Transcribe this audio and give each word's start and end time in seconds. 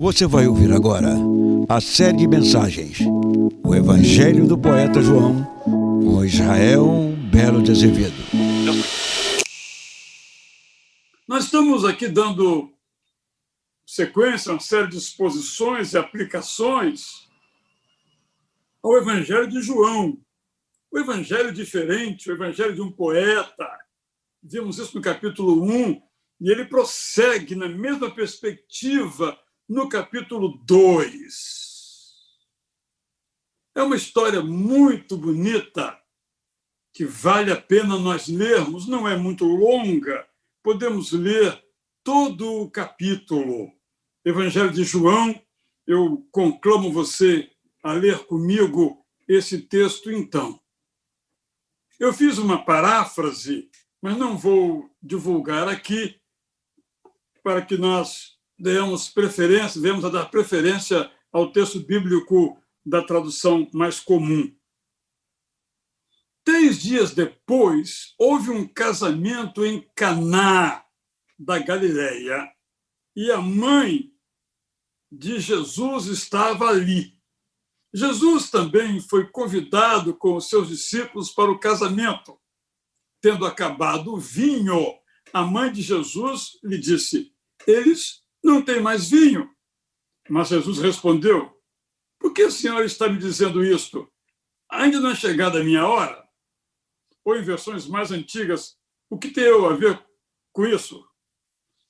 Você 0.00 0.26
vai 0.26 0.46
ouvir 0.46 0.72
agora 0.72 1.10
a 1.68 1.80
série 1.80 2.18
de 2.18 2.28
mensagens 2.28 2.98
O 3.64 3.74
Evangelho 3.74 4.46
do 4.46 4.58
Poeta 4.58 5.00
João 5.00 5.44
com 5.64 6.24
Israel 6.24 7.14
Belo 7.30 7.62
de 7.62 7.70
Azevedo. 7.70 8.14
Nós 11.26 11.44
estamos 11.44 11.84
aqui 11.84 12.08
dando 12.08 12.72
sequência 13.86 14.50
a 14.50 14.54
uma 14.54 14.60
série 14.60 14.88
de 14.88 14.96
exposições 14.96 15.92
e 15.92 15.98
aplicações 15.98 17.28
ao 18.82 18.96
Evangelho 18.96 19.48
de 19.48 19.60
João. 19.62 20.18
O 20.90 20.98
Evangelho 20.98 21.52
diferente, 21.52 22.30
o 22.30 22.34
Evangelho 22.34 22.74
de 22.74 22.82
um 22.82 22.90
poeta. 22.90 23.68
Vimos 24.42 24.78
isso 24.78 24.96
no 24.96 25.02
capítulo 25.02 25.62
1, 25.64 26.02
e 26.40 26.50
ele 26.50 26.66
prossegue 26.66 27.54
na 27.54 27.68
mesma 27.68 28.10
perspectiva 28.10 29.38
no 29.68 29.88
capítulo 29.88 30.58
2. 30.64 31.64
É 33.74 33.82
uma 33.82 33.96
história 33.96 34.42
muito 34.42 35.16
bonita 35.16 35.98
que 36.92 37.04
vale 37.04 37.50
a 37.50 37.60
pena 37.60 37.98
nós 37.98 38.28
lermos, 38.28 38.86
não 38.86 39.08
é 39.08 39.16
muito 39.16 39.44
longa, 39.44 40.28
podemos 40.62 41.12
ler 41.12 41.64
todo 42.04 42.62
o 42.62 42.70
capítulo. 42.70 43.72
Evangelho 44.24 44.70
de 44.70 44.84
João, 44.84 45.38
eu 45.86 46.26
conclamo 46.30 46.92
você 46.92 47.50
a 47.82 47.92
ler 47.92 48.24
comigo 48.26 49.04
esse 49.26 49.62
texto 49.62 50.10
então. 50.10 50.60
Eu 51.98 52.12
fiz 52.12 52.38
uma 52.38 52.64
paráfrase, 52.64 53.70
mas 54.00 54.16
não 54.16 54.36
vou 54.36 54.90
divulgar 55.02 55.68
aqui 55.68 56.20
para 57.42 57.60
que 57.60 57.76
nós 57.76 58.33
demos 58.58 59.08
preferência, 59.08 59.80
devemos 59.80 60.10
dar 60.10 60.26
preferência 60.26 61.10
ao 61.32 61.50
texto 61.50 61.80
bíblico 61.80 62.56
da 62.84 63.02
tradução 63.02 63.68
mais 63.72 63.98
comum. 63.98 64.54
Três 66.44 66.80
dias 66.80 67.14
depois, 67.14 68.14
houve 68.18 68.50
um 68.50 68.68
casamento 68.68 69.64
em 69.64 69.80
Caná 69.94 70.84
da 71.38 71.58
Galileia 71.58 72.52
e 73.16 73.30
a 73.30 73.40
mãe 73.40 74.12
de 75.10 75.40
Jesus 75.40 76.06
estava 76.06 76.68
ali. 76.68 77.14
Jesus 77.92 78.50
também 78.50 79.00
foi 79.00 79.28
convidado 79.28 80.14
com 80.14 80.36
os 80.36 80.48
seus 80.48 80.68
discípulos 80.68 81.30
para 81.30 81.50
o 81.50 81.58
casamento. 81.58 82.38
Tendo 83.20 83.46
acabado 83.46 84.12
o 84.12 84.18
vinho, 84.18 84.98
a 85.32 85.42
mãe 85.42 85.72
de 85.72 85.80
Jesus 85.80 86.58
lhe 86.62 86.76
disse: 86.76 87.32
Eles 87.66 88.23
não 88.44 88.62
têm 88.62 88.80
mais 88.80 89.08
vinho. 89.08 89.50
Mas 90.28 90.48
Jesus 90.48 90.78
respondeu: 90.78 91.50
Por 92.18 92.32
que 92.34 92.44
o 92.44 92.52
Senhor 92.52 92.84
está 92.84 93.08
me 93.08 93.18
dizendo 93.18 93.64
isto? 93.64 94.08
Ainda 94.70 95.00
não 95.00 95.10
é 95.10 95.14
chegada 95.14 95.60
a 95.60 95.64
minha 95.64 95.86
hora? 95.86 96.22
Ou 97.24 97.36
em 97.36 97.42
versões 97.42 97.86
mais 97.86 98.12
antigas, 98.12 98.76
o 99.08 99.18
que 99.18 99.30
tem 99.30 99.44
eu 99.44 99.66
a 99.66 99.74
ver 99.74 100.04
com 100.52 100.66
isso? 100.66 101.04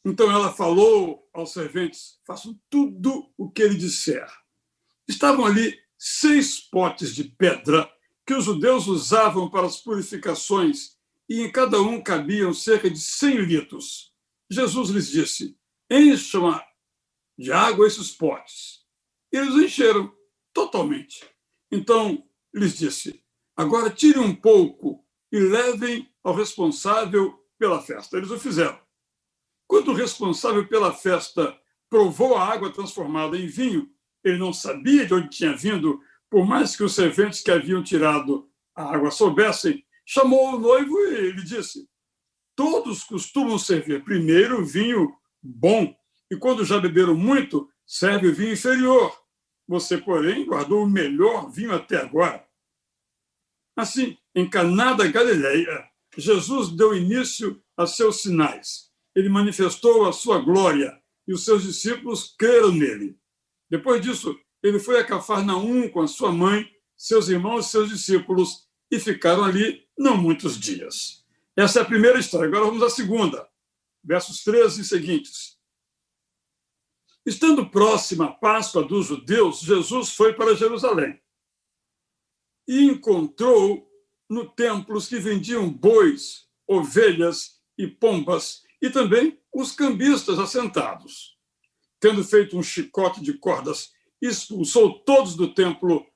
Então 0.04 0.30
ela 0.30 0.52
falou 0.52 1.28
aos 1.32 1.52
serventes: 1.52 2.20
façam 2.26 2.58
tudo 2.70 3.32
o 3.36 3.50
que 3.50 3.62
ele 3.62 3.76
disser. 3.76 4.26
Estavam 5.08 5.44
ali 5.44 5.78
seis 5.98 6.60
potes 6.60 7.14
de 7.14 7.24
pedra 7.24 7.90
que 8.26 8.34
os 8.34 8.44
judeus 8.44 8.86
usavam 8.86 9.50
para 9.50 9.66
as 9.66 9.78
purificações, 9.78 10.96
e 11.28 11.42
em 11.42 11.50
cada 11.50 11.80
um 11.80 12.02
cabiam 12.02 12.54
cerca 12.54 12.88
de 12.90 12.98
cem 12.98 13.38
litros. 13.38 14.12
Jesus 14.50 14.90
lhes 14.90 15.08
disse: 15.08 15.56
Encham 15.94 16.60
de 17.38 17.52
água 17.52 17.86
esses 17.86 18.10
potes. 18.10 18.80
E 19.32 19.36
eles 19.36 19.54
encheram 19.54 20.12
totalmente. 20.52 21.24
Então 21.70 22.28
lhes 22.52 22.76
disse: 22.76 23.24
Agora 23.56 23.90
tirem 23.90 24.20
um 24.20 24.34
pouco 24.34 25.06
e 25.30 25.38
levem 25.38 26.12
ao 26.24 26.34
responsável 26.34 27.38
pela 27.56 27.80
festa. 27.80 28.16
Eles 28.16 28.32
o 28.32 28.38
fizeram. 28.40 28.80
Quando 29.68 29.92
o 29.92 29.94
responsável 29.94 30.66
pela 30.66 30.92
festa 30.92 31.56
provou 31.88 32.36
a 32.36 32.44
água 32.44 32.72
transformada 32.72 33.38
em 33.38 33.46
vinho, 33.46 33.88
ele 34.24 34.38
não 34.38 34.52
sabia 34.52 35.06
de 35.06 35.14
onde 35.14 35.28
tinha 35.28 35.56
vindo, 35.56 36.00
por 36.28 36.44
mais 36.44 36.74
que 36.74 36.82
os 36.82 36.94
serventes 36.94 37.40
que 37.40 37.52
haviam 37.52 37.84
tirado 37.84 38.50
a 38.74 38.92
água 38.94 39.12
soubessem, 39.12 39.86
chamou 40.04 40.54
o 40.54 40.58
noivo 40.58 40.98
e 41.06 41.30
lhe 41.30 41.44
disse: 41.44 41.88
Todos 42.56 43.04
costumam 43.04 43.58
servir 43.58 44.02
primeiro 44.02 44.60
o 44.60 44.66
vinho 44.66 45.14
bom, 45.44 45.94
e 46.30 46.36
quando 46.36 46.64
já 46.64 46.80
beberam 46.80 47.14
muito, 47.14 47.68
serve 47.86 48.28
o 48.28 48.34
vinho 48.34 48.52
inferior. 48.52 49.14
Você, 49.68 49.98
porém, 49.98 50.46
guardou 50.46 50.82
o 50.82 50.90
melhor 50.90 51.50
vinho 51.50 51.74
até 51.74 51.98
agora. 51.98 52.44
Assim, 53.76 54.16
em 54.34 54.48
Caná 54.48 54.94
da 54.94 55.06
Galileia, 55.06 55.88
Jesus 56.16 56.70
deu 56.70 56.96
início 56.96 57.62
a 57.76 57.86
seus 57.86 58.22
sinais 58.22 58.94
ele 59.14 59.28
manifestou 59.28 60.06
a 60.06 60.12
sua 60.12 60.38
glória 60.38 60.98
e 61.26 61.32
os 61.32 61.44
seus 61.44 61.62
discípulos 61.62 62.34
creram 62.36 62.72
nele. 62.72 63.16
Depois 63.70 64.02
disso, 64.02 64.36
ele 64.62 64.78
foi 64.78 64.98
a 64.98 65.04
Cafarnaum 65.04 65.88
com 65.88 66.00
a 66.00 66.08
sua 66.08 66.32
mãe, 66.32 66.68
seus 66.96 67.28
irmãos 67.28 67.66
e 67.66 67.70
seus 67.70 67.88
discípulos 67.88 68.66
e 68.90 68.98
ficaram 68.98 69.44
ali 69.44 69.86
não 69.96 70.16
muitos 70.16 70.58
dias. 70.58 71.24
Essa 71.56 71.78
é 71.78 71.82
a 71.82 71.86
primeira 71.86 72.18
história. 72.18 72.48
Agora 72.48 72.64
vamos 72.64 72.82
à 72.82 72.90
segunda, 72.90 73.48
versos 74.04 74.44
13 74.44 74.82
e 74.82 74.84
seguintes. 74.84 75.58
Estando 77.26 77.70
próxima 77.70 78.26
a 78.26 78.32
Páscoa 78.32 78.84
dos 78.84 79.06
judeus, 79.06 79.60
Jesus 79.60 80.10
foi 80.10 80.34
para 80.34 80.54
Jerusalém 80.54 81.18
e 82.68 82.84
encontrou 82.84 83.90
no 84.28 84.48
templo 84.48 84.96
os 84.96 85.08
que 85.08 85.18
vendiam 85.18 85.70
bois, 85.70 86.46
ovelhas 86.66 87.60
e 87.78 87.86
pombas 87.86 88.62
e 88.80 88.90
também 88.90 89.40
os 89.52 89.72
cambistas 89.72 90.38
assentados. 90.38 91.38
Tendo 92.00 92.22
feito 92.24 92.58
um 92.58 92.62
chicote 92.62 93.22
de 93.22 93.34
cordas, 93.34 93.92
expulsou 94.20 94.98
todos 95.00 95.34
do 95.34 95.52
templo 95.54 96.06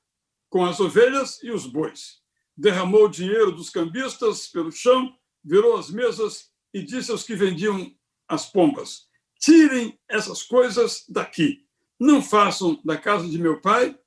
com 0.49 0.65
as 0.65 0.79
ovelhas 0.79 1.41
e 1.43 1.51
os 1.51 1.65
bois. 1.65 2.19
Derramou 2.55 3.05
o 3.05 3.09
dinheiro 3.09 3.51
dos 3.51 3.69
cambistas 3.69 4.47
pelo 4.47 4.71
chão, 4.71 5.15
virou 5.43 5.77
as 5.77 5.89
mesas 5.89 6.48
e 6.73 6.81
disse 6.81 7.11
aos 7.11 7.23
que 7.23 7.35
vendiam 7.35 7.93
as 8.27 8.45
pombas: 8.45 9.07
Tirem 9.39 9.99
essas 10.07 10.43
coisas 10.43 11.05
daqui. 11.07 11.65
Não 11.99 12.21
façam 12.21 12.79
da 12.83 12.97
casa 12.97 13.27
de 13.27 13.37
meu 13.37 13.59
pai 13.59 13.97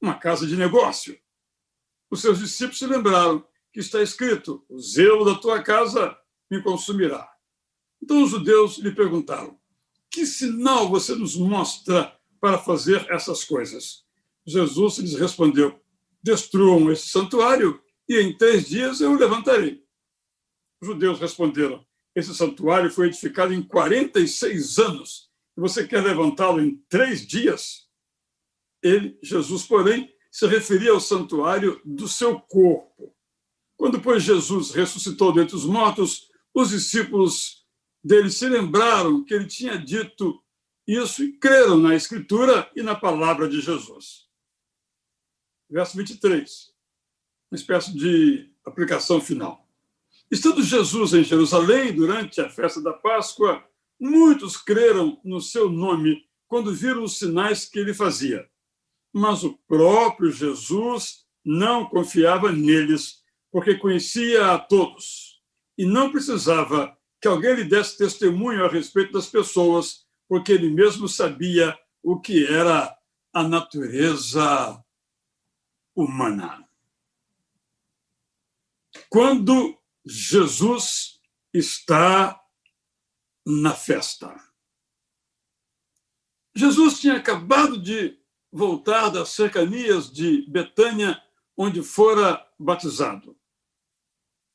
uma 0.00 0.14
casa 0.14 0.46
de 0.46 0.56
negócio. 0.56 1.18
Os 2.10 2.20
seus 2.20 2.38
discípulos 2.38 2.78
se 2.78 2.86
lembraram 2.86 3.46
que 3.72 3.80
está 3.80 4.02
escrito: 4.02 4.64
O 4.68 4.78
zelo 4.80 5.24
da 5.24 5.34
tua 5.34 5.62
casa 5.62 6.16
me 6.50 6.62
consumirá. 6.62 7.30
Então 8.02 8.22
os 8.22 8.30
judeus 8.30 8.78
lhe 8.78 8.92
perguntaram: 8.92 9.58
Que 10.10 10.26
sinal 10.26 10.88
você 10.88 11.14
nos 11.14 11.36
mostra 11.36 12.16
para 12.40 12.58
fazer 12.58 13.06
essas 13.10 13.44
coisas? 13.44 14.04
Jesus 14.46 14.98
lhes 14.98 15.14
respondeu: 15.14 15.80
Destruam 16.22 16.90
esse 16.90 17.08
santuário 17.08 17.82
e 18.08 18.18
em 18.20 18.36
três 18.36 18.68
dias 18.68 19.00
eu 19.00 19.12
o 19.12 19.18
levantarei. 19.18 19.84
Os 20.80 20.88
judeus 20.88 21.18
responderam: 21.18 21.84
Esse 22.18 22.34
santuário 22.34 22.90
foi 22.90 23.06
edificado 23.06 23.54
em 23.54 23.62
46 23.62 24.78
anos 24.78 25.28
você 25.58 25.86
quer 25.86 26.02
levantá-lo 26.02 26.60
em 26.60 26.76
três 26.88 27.26
dias? 27.26 27.88
Ele, 28.82 29.18
Jesus, 29.22 29.66
porém, 29.66 30.14
se 30.30 30.46
referia 30.46 30.92
ao 30.92 31.00
santuário 31.00 31.80
do 31.84 32.06
seu 32.06 32.40
corpo. 32.40 33.14
Quando, 33.76 34.00
pois, 34.00 34.22
Jesus 34.22 34.70
ressuscitou 34.70 35.32
dentre 35.32 35.56
os 35.56 35.64
mortos, 35.64 36.30
os 36.54 36.70
discípulos 36.70 37.66
deles 38.04 38.36
se 38.36 38.48
lembraram 38.48 39.24
que 39.24 39.34
ele 39.34 39.46
tinha 39.46 39.76
dito 39.76 40.40
isso 40.86 41.24
e 41.24 41.32
creram 41.32 41.76
na 41.76 41.94
Escritura 41.94 42.70
e 42.76 42.82
na 42.82 42.94
palavra 42.94 43.48
de 43.48 43.60
Jesus. 43.60 44.28
Verso 45.68 45.96
23, 45.96 46.72
uma 47.50 47.56
espécie 47.56 47.92
de 47.92 48.50
aplicação 48.64 49.20
final. 49.20 49.67
Estando 50.30 50.62
Jesus 50.62 51.14
em 51.14 51.24
Jerusalém 51.24 51.94
durante 51.94 52.40
a 52.40 52.50
festa 52.50 52.82
da 52.82 52.92
Páscoa, 52.92 53.64
muitos 53.98 54.56
creram 54.56 55.18
no 55.24 55.40
seu 55.40 55.70
nome 55.70 56.22
quando 56.46 56.74
viram 56.74 57.04
os 57.04 57.18
sinais 57.18 57.64
que 57.64 57.78
ele 57.78 57.94
fazia. 57.94 58.46
Mas 59.12 59.42
o 59.42 59.58
próprio 59.66 60.30
Jesus 60.30 61.26
não 61.42 61.86
confiava 61.86 62.52
neles, 62.52 63.22
porque 63.50 63.74
conhecia 63.74 64.52
a 64.52 64.58
todos 64.58 65.40
e 65.78 65.86
não 65.86 66.12
precisava 66.12 66.94
que 67.20 67.26
alguém 67.26 67.54
lhe 67.54 67.64
desse 67.64 67.96
testemunho 67.96 68.64
a 68.64 68.68
respeito 68.68 69.12
das 69.12 69.26
pessoas, 69.26 70.06
porque 70.28 70.52
ele 70.52 70.70
mesmo 70.70 71.08
sabia 71.08 71.76
o 72.02 72.20
que 72.20 72.46
era 72.46 72.94
a 73.32 73.42
natureza 73.42 74.84
humana. 75.96 76.68
Quando 79.08 79.77
Jesus 80.10 81.20
está 81.52 82.42
na 83.46 83.74
festa. 83.74 84.34
Jesus 86.54 86.98
tinha 86.98 87.16
acabado 87.16 87.78
de 87.80 88.18
voltar 88.50 89.10
das 89.10 89.28
cercanias 89.28 90.10
de 90.10 90.50
Betânia, 90.50 91.22
onde 91.54 91.82
fora 91.82 92.42
batizado. 92.58 93.38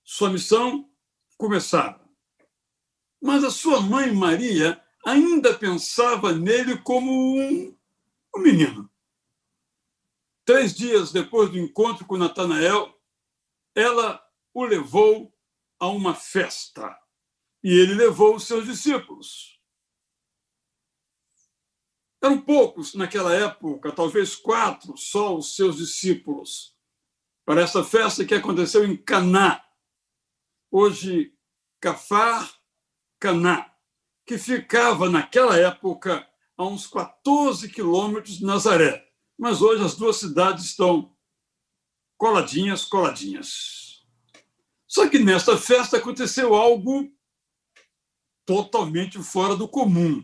Sua 0.03 0.31
missão 0.31 0.89
começara. 1.37 2.01
Mas 3.21 3.43
a 3.43 3.51
sua 3.51 3.79
mãe 3.79 4.11
Maria 4.11 4.83
ainda 5.05 5.53
pensava 5.53 6.33
nele 6.33 6.77
como 6.79 7.11
um, 7.11 7.77
um 8.35 8.39
menino. 8.41 8.89
Três 10.43 10.73
dias 10.73 11.11
depois 11.11 11.51
do 11.51 11.59
encontro 11.59 12.05
com 12.05 12.17
Natanael, 12.17 12.99
ela 13.75 14.21
o 14.53 14.65
levou 14.65 15.32
a 15.79 15.87
uma 15.87 16.13
festa 16.13 16.97
e 17.63 17.71
ele 17.71 17.93
levou 17.93 18.35
os 18.35 18.45
seus 18.45 18.65
discípulos. 18.65 19.59
Eram 22.21 22.39
poucos 22.39 22.93
naquela 22.93 23.33
época, 23.33 23.91
talvez 23.91 24.35
quatro 24.35 24.97
só 24.97 25.35
os 25.35 25.55
seus 25.55 25.77
discípulos, 25.77 26.73
para 27.45 27.61
essa 27.61 27.83
festa 27.83 28.25
que 28.25 28.33
aconteceu 28.33 28.85
em 28.85 28.95
Caná, 28.95 29.63
hoje 30.71 31.37
Cafar 31.81 32.53
Caná, 33.19 33.73
que 34.25 34.37
ficava 34.37 35.09
naquela 35.09 35.57
época 35.57 36.27
a 36.57 36.65
uns 36.65 36.87
14 36.87 37.69
quilômetros 37.69 38.37
de 38.37 38.45
Nazaré. 38.45 39.05
Mas 39.37 39.61
hoje 39.61 39.83
as 39.83 39.95
duas 39.95 40.17
cidades 40.17 40.65
estão 40.65 41.13
coladinhas, 42.17 42.85
coladinhas. 42.85 43.82
Só 44.93 45.09
que 45.09 45.17
nesta 45.17 45.57
festa 45.57 45.97
aconteceu 45.97 46.53
algo 46.53 47.11
totalmente 48.45 49.17
fora 49.23 49.55
do 49.55 49.67
comum. 49.67 50.23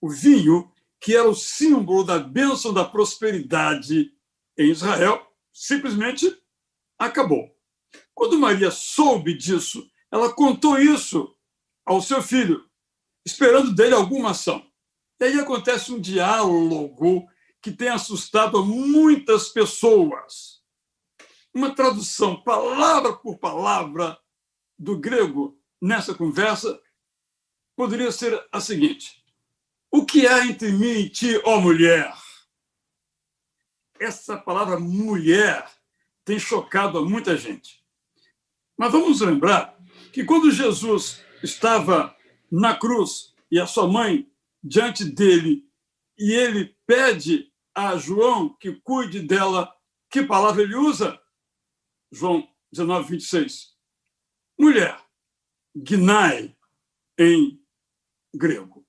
O 0.00 0.08
vinho 0.08 0.72
que 0.98 1.14
era 1.14 1.28
o 1.28 1.34
símbolo 1.34 2.02
da 2.04 2.18
bênção 2.18 2.72
da 2.72 2.86
prosperidade 2.86 4.10
em 4.56 4.70
Israel, 4.70 5.30
simplesmente 5.52 6.34
acabou. 6.98 7.54
Quando 8.14 8.38
Maria 8.38 8.70
soube 8.70 9.34
disso, 9.34 9.86
ela 10.10 10.32
contou 10.32 10.78
isso 10.78 11.36
ao 11.84 12.00
seu 12.00 12.22
filho, 12.22 12.66
esperando 13.26 13.74
dele 13.74 13.94
alguma 13.94 14.30
ação. 14.30 14.66
E 15.20 15.24
aí 15.24 15.38
acontece 15.38 15.92
um 15.92 16.00
diálogo 16.00 17.28
que 17.60 17.70
tem 17.70 17.90
assustado 17.90 18.64
muitas 18.64 19.50
pessoas. 19.50 20.57
Uma 21.58 21.74
tradução 21.74 22.40
palavra 22.40 23.12
por 23.16 23.36
palavra 23.36 24.16
do 24.78 24.96
grego 24.96 25.60
nessa 25.82 26.14
conversa 26.14 26.80
poderia 27.74 28.12
ser 28.12 28.40
a 28.52 28.60
seguinte: 28.60 29.24
o 29.90 30.06
que 30.06 30.24
há 30.24 30.46
entre 30.46 30.70
mim 30.70 31.00
e 31.00 31.10
ti, 31.10 31.36
ó 31.44 31.60
mulher? 31.60 32.14
Essa 33.98 34.36
palavra 34.36 34.78
mulher 34.78 35.68
tem 36.24 36.38
chocado 36.38 36.96
a 36.96 37.04
muita 37.04 37.36
gente. 37.36 37.84
Mas 38.76 38.92
vamos 38.92 39.20
lembrar 39.20 39.76
que 40.12 40.24
quando 40.24 40.52
Jesus 40.52 41.24
estava 41.42 42.16
na 42.48 42.76
cruz 42.76 43.34
e 43.50 43.58
a 43.58 43.66
sua 43.66 43.88
mãe 43.88 44.30
diante 44.62 45.04
dele, 45.04 45.68
e 46.16 46.32
ele 46.32 46.76
pede 46.86 47.52
a 47.74 47.96
João 47.96 48.48
que 48.60 48.80
cuide 48.84 49.18
dela, 49.18 49.74
que 50.08 50.22
palavra 50.22 50.62
ele 50.62 50.76
usa? 50.76 51.20
João 52.10 52.48
19, 52.72 53.10
26. 53.10 53.76
Mulher, 54.58 55.00
gnai 55.74 56.56
em 57.18 57.60
grego. 58.34 58.86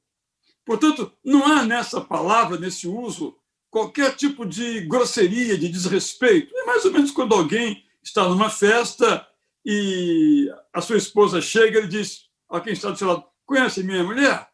Portanto, 0.65 1.11
não 1.23 1.45
há 1.45 1.65
nessa 1.65 1.99
palavra, 2.01 2.57
nesse 2.59 2.87
uso, 2.87 3.39
qualquer 3.69 4.15
tipo 4.15 4.45
de 4.45 4.81
grosseria, 4.81 5.57
de 5.57 5.69
desrespeito. 5.69 6.55
É 6.55 6.65
mais 6.65 6.85
ou 6.85 6.91
menos 6.91 7.11
quando 7.11 7.33
alguém 7.33 7.85
está 8.03 8.27
numa 8.27 8.49
festa 8.49 9.27
e 9.65 10.51
a 10.73 10.81
sua 10.81 10.97
esposa 10.97 11.41
chega 11.41 11.79
e 11.79 11.87
diz 11.87 12.29
a 12.49 12.61
quem 12.61 12.73
está 12.73 12.91
do 12.91 12.97
seu 12.97 13.07
lado: 13.07 13.25
Conhece 13.45 13.83
minha 13.83 14.03
mulher? 14.03 14.49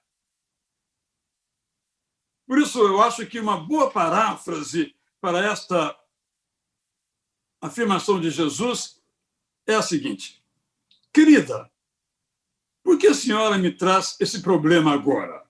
Por 2.48 2.60
isso, 2.60 2.80
eu 2.80 3.02
acho 3.02 3.26
que 3.26 3.40
uma 3.40 3.58
boa 3.58 3.90
paráfrase 3.90 4.96
para 5.20 5.40
esta 5.40 5.98
afirmação 7.62 8.20
de 8.20 8.30
Jesus 8.30 9.02
é 9.66 9.76
a 9.76 9.82
seguinte: 9.82 10.44
Querida, 11.14 11.72
por 12.84 12.98
que 12.98 13.08
a 13.08 13.14
senhora 13.14 13.58
me 13.58 13.72
traz 13.72 14.16
esse 14.20 14.42
problema 14.42 14.94
agora? 14.94 15.46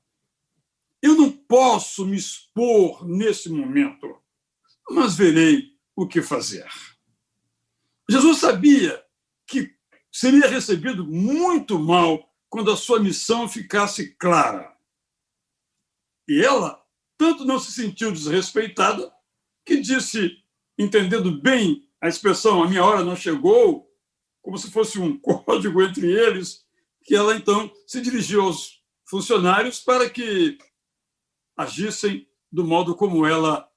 Eu 1.01 1.15
não 1.15 1.31
posso 1.31 2.05
me 2.05 2.17
expor 2.17 3.05
nesse 3.07 3.49
momento, 3.49 4.21
mas 4.89 5.15
verei 5.15 5.77
o 5.95 6.07
que 6.07 6.21
fazer. 6.21 6.67
Jesus 8.09 8.39
sabia 8.39 9.03
que 9.45 9.75
seria 10.11 10.47
recebido 10.47 11.05
muito 11.05 11.77
mal 11.77 12.31
quando 12.49 12.71
a 12.71 12.77
sua 12.77 12.99
missão 12.99 13.49
ficasse 13.49 14.15
clara. 14.15 14.75
E 16.27 16.43
ela 16.43 16.83
tanto 17.17 17.45
não 17.45 17.59
se 17.59 17.71
sentiu 17.71 18.11
desrespeitada 18.11 19.13
que 19.65 19.77
disse, 19.77 20.43
entendendo 20.77 21.41
bem 21.41 21.84
a 22.05 22.09
expressão 22.09 22.61
a 22.61 22.67
minha 22.67 22.83
hora 22.83 23.03
não 23.03 23.15
chegou, 23.15 23.91
como 24.41 24.57
se 24.57 24.69
fosse 24.69 24.99
um 24.99 25.17
código 25.19 25.81
entre 25.81 26.11
eles, 26.11 26.63
que 27.03 27.15
ela 27.15 27.35
então 27.35 27.71
se 27.87 27.99
dirigiu 28.01 28.43
aos 28.43 28.81
funcionários 29.05 29.79
para 29.79 30.09
que 30.09 30.57
agissem 31.57 32.27
do 32.51 32.63
modo 32.63 32.95
como 32.95 33.25
ela 33.25 33.67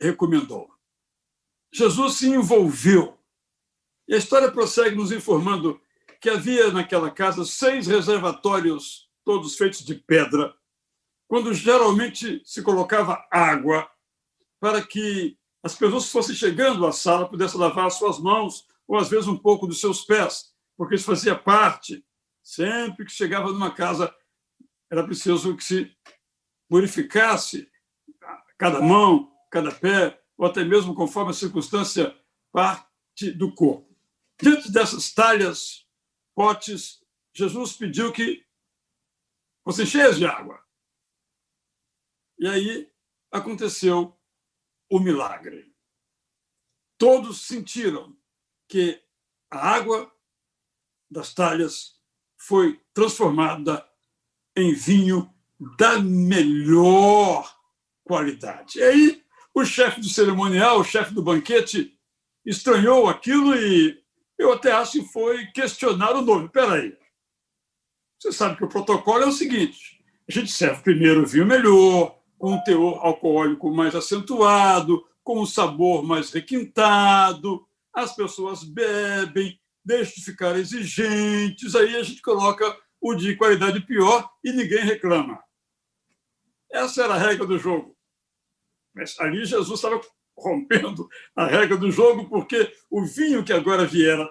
recomendou. 0.00 0.68
Jesus 1.72 2.14
se 2.14 2.28
envolveu. 2.28 3.18
E 4.08 4.14
a 4.14 4.18
história 4.18 4.50
prossegue 4.50 4.94
nos 4.94 5.10
informando 5.10 5.80
que 6.20 6.30
havia 6.30 6.70
naquela 6.70 7.10
casa 7.10 7.44
seis 7.44 7.86
reservatórios, 7.86 9.10
todos 9.24 9.56
feitos 9.56 9.84
de 9.84 9.94
pedra, 9.94 10.54
quando 11.26 11.52
geralmente 11.52 12.40
se 12.44 12.62
colocava 12.62 13.26
água 13.30 13.90
para 14.60 14.86
que 14.86 15.38
as 15.66 15.74
pessoas 15.74 16.06
que 16.06 16.12
fossem 16.12 16.34
chegando 16.36 16.86
à 16.86 16.92
sala 16.92 17.28
pudessem 17.28 17.58
lavar 17.58 17.86
as 17.86 17.94
suas 17.94 18.20
mãos 18.20 18.68
ou 18.86 18.96
às 18.96 19.08
vezes 19.08 19.26
um 19.26 19.36
pouco 19.36 19.66
dos 19.66 19.80
seus 19.80 20.04
pés, 20.04 20.54
porque 20.76 20.94
isso 20.94 21.06
fazia 21.06 21.36
parte. 21.36 22.06
Sempre 22.40 23.04
que 23.04 23.10
chegava 23.10 23.50
numa 23.50 23.74
casa, 23.74 24.14
era 24.88 25.02
preciso 25.02 25.56
que 25.56 25.64
se 25.64 25.92
purificasse 26.68 27.68
cada 28.56 28.80
mão, 28.80 29.28
cada 29.50 29.72
pé, 29.72 30.22
ou 30.38 30.46
até 30.46 30.64
mesmo 30.64 30.94
conforme 30.94 31.32
a 31.32 31.34
circunstância, 31.34 32.16
parte 32.52 33.32
do 33.32 33.52
corpo. 33.52 33.92
Diante 34.40 34.70
dessas 34.70 35.12
talhas, 35.12 35.84
potes, 36.32 37.04
Jesus 37.34 37.72
pediu 37.72 38.12
que 38.12 38.46
fossem 39.64 39.84
cheias 39.84 40.16
de 40.16 40.26
água. 40.26 40.62
E 42.38 42.46
aí 42.46 42.88
aconteceu 43.32 44.15
o 44.90 44.98
milagre. 44.98 45.72
Todos 46.98 47.42
sentiram 47.42 48.16
que 48.68 49.02
a 49.50 49.58
água 49.58 50.10
das 51.10 51.34
talhas 51.34 52.00
foi 52.36 52.80
transformada 52.92 53.86
em 54.56 54.74
vinho 54.74 55.32
da 55.78 55.98
melhor 55.98 57.54
qualidade. 58.04 58.78
E 58.78 58.82
aí, 58.82 59.24
o 59.54 59.64
chefe 59.64 60.00
do 60.00 60.08
cerimonial, 60.08 60.80
o 60.80 60.84
chefe 60.84 61.12
do 61.14 61.22
banquete, 61.22 61.98
estranhou 62.44 63.08
aquilo 63.08 63.54
e 63.54 64.02
eu 64.38 64.52
até 64.52 64.72
acho 64.72 64.92
que 64.92 65.08
foi 65.08 65.46
questionar 65.46 66.14
o 66.14 66.22
nome. 66.22 66.48
Peraí. 66.48 66.96
Você 68.18 68.32
sabe 68.32 68.56
que 68.56 68.64
o 68.64 68.68
protocolo 68.68 69.24
é 69.24 69.26
o 69.26 69.32
seguinte: 69.32 70.02
a 70.28 70.32
gente 70.32 70.50
serve 70.50 70.82
primeiro 70.82 71.22
o 71.22 71.26
vinho 71.26 71.46
melhor, 71.46 72.15
com 72.38 72.52
um 72.52 72.62
teor 72.62 73.04
alcoólico 73.04 73.70
mais 73.70 73.94
acentuado, 73.94 75.04
com 75.22 75.40
um 75.40 75.46
sabor 75.46 76.02
mais 76.02 76.30
requintado, 76.30 77.66
as 77.92 78.14
pessoas 78.14 78.62
bebem, 78.62 79.58
deixam 79.84 80.14
de 80.16 80.24
ficar 80.24 80.56
exigentes, 80.56 81.74
aí 81.74 81.96
a 81.96 82.02
gente 82.02 82.20
coloca 82.20 82.76
o 83.00 83.14
de 83.14 83.36
qualidade 83.36 83.80
pior 83.80 84.28
e 84.44 84.52
ninguém 84.52 84.84
reclama. 84.84 85.42
Essa 86.70 87.04
era 87.04 87.14
a 87.14 87.18
regra 87.18 87.46
do 87.46 87.58
jogo. 87.58 87.96
Mas 88.94 89.18
ali 89.18 89.44
Jesus 89.44 89.78
estava 89.78 90.00
rompendo 90.36 91.08
a 91.34 91.46
regra 91.46 91.76
do 91.76 91.90
jogo, 91.90 92.28
porque 92.28 92.72
o 92.90 93.04
vinho 93.04 93.44
que 93.44 93.52
agora 93.52 93.86
viera 93.86 94.28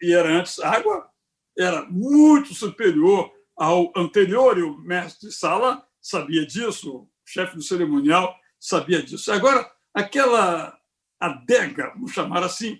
e 0.00 0.12
era 0.12 0.28
antes 0.28 0.58
água 0.58 1.08
era 1.56 1.84
muito 1.86 2.54
superior 2.54 3.30
ao 3.56 3.92
anterior, 3.94 4.58
e 4.58 4.62
o 4.62 4.78
mestre 4.78 5.30
sala 5.30 5.86
sabia 6.00 6.46
disso, 6.46 7.06
chefe 7.32 7.56
do 7.56 7.62
cerimonial 7.62 8.38
sabia 8.60 9.02
disso. 9.02 9.32
Agora, 9.32 9.66
aquela 9.94 10.78
adega, 11.18 11.90
vamos 11.94 12.12
chamar 12.12 12.42
assim, 12.42 12.78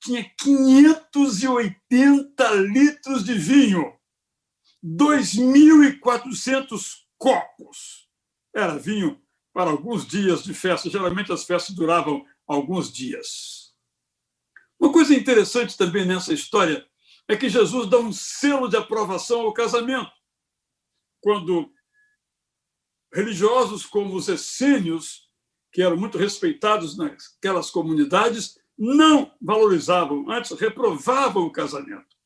tinha 0.00 0.24
580 0.38 2.54
litros 2.54 3.24
de 3.24 3.34
vinho, 3.34 3.92
2.400 4.84 6.98
copos 7.18 8.06
era 8.54 8.78
vinho 8.78 9.20
para 9.52 9.70
alguns 9.70 10.06
dias 10.06 10.44
de 10.44 10.54
festa. 10.54 10.88
Geralmente 10.88 11.32
as 11.32 11.42
festas 11.44 11.74
duravam 11.74 12.24
alguns 12.46 12.92
dias. 12.92 13.74
Uma 14.78 14.92
coisa 14.92 15.12
interessante 15.14 15.76
também 15.76 16.06
nessa 16.06 16.32
história 16.32 16.86
é 17.26 17.36
que 17.36 17.48
Jesus 17.48 17.90
dá 17.90 17.98
um 17.98 18.12
selo 18.12 18.68
de 18.68 18.76
aprovação 18.76 19.40
ao 19.40 19.52
casamento. 19.52 20.12
Quando 21.20 21.72
religiosos 23.12 23.86
como 23.86 24.14
os 24.14 24.28
essênios, 24.28 25.28
que 25.72 25.82
eram 25.82 25.96
muito 25.96 26.18
respeitados 26.18 26.96
naquelas 26.96 27.70
comunidades, 27.70 28.58
não 28.76 29.32
valorizavam, 29.40 30.30
antes 30.30 30.52
reprovavam 30.58 31.44
o 31.44 31.52
casamento. 31.52 32.16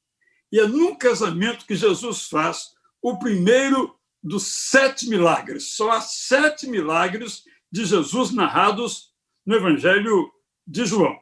E 0.51 0.61
é 0.61 0.67
num 0.67 0.95
casamento 0.95 1.65
que 1.65 1.75
Jesus 1.75 2.29
faz 2.29 2.73
o 3.01 3.19
primeiro 3.19 3.97
dos 4.23 4.45
sete 4.45 5.09
milagres. 5.09 5.75
Só 5.75 5.91
há 5.91 6.01
sete 6.01 6.67
milagres 6.67 7.43
de 7.71 7.85
Jesus 7.85 8.33
narrados 8.33 9.13
no 9.47 9.57
Evangelho 9.57 10.31
de 10.67 10.85
João. 10.85 11.19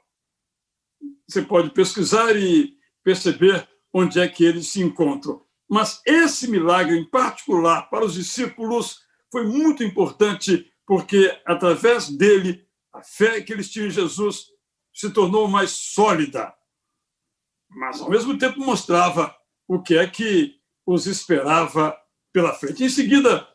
Você 1.26 1.42
pode 1.42 1.70
pesquisar 1.70 2.36
e 2.36 2.76
perceber 3.04 3.66
onde 3.92 4.20
é 4.20 4.28
que 4.28 4.44
eles 4.44 4.68
se 4.68 4.82
encontram. 4.82 5.44
Mas 5.68 6.02
esse 6.04 6.50
milagre, 6.50 6.98
em 6.98 7.04
particular, 7.04 7.88
para 7.88 8.04
os 8.04 8.14
discípulos, 8.14 9.00
foi 9.30 9.46
muito 9.46 9.84
importante, 9.84 10.70
porque, 10.86 11.40
através 11.46 12.08
dele, 12.08 12.66
a 12.92 13.02
fé 13.02 13.40
que 13.40 13.52
eles 13.52 13.70
tinham 13.70 13.86
em 13.86 13.90
Jesus 13.90 14.46
se 14.92 15.10
tornou 15.10 15.46
mais 15.48 15.70
sólida. 15.70 16.52
Mas, 17.68 18.00
ao 18.00 18.10
mesmo 18.10 18.36
tempo, 18.36 18.58
mostrava 18.60 19.34
o 19.68 19.80
que 19.80 19.96
é 19.96 20.06
que 20.06 20.60
os 20.84 21.06
esperava 21.06 21.96
pela 22.32 22.52
frente. 22.52 22.82
Em 22.82 22.88
seguida, 22.88 23.48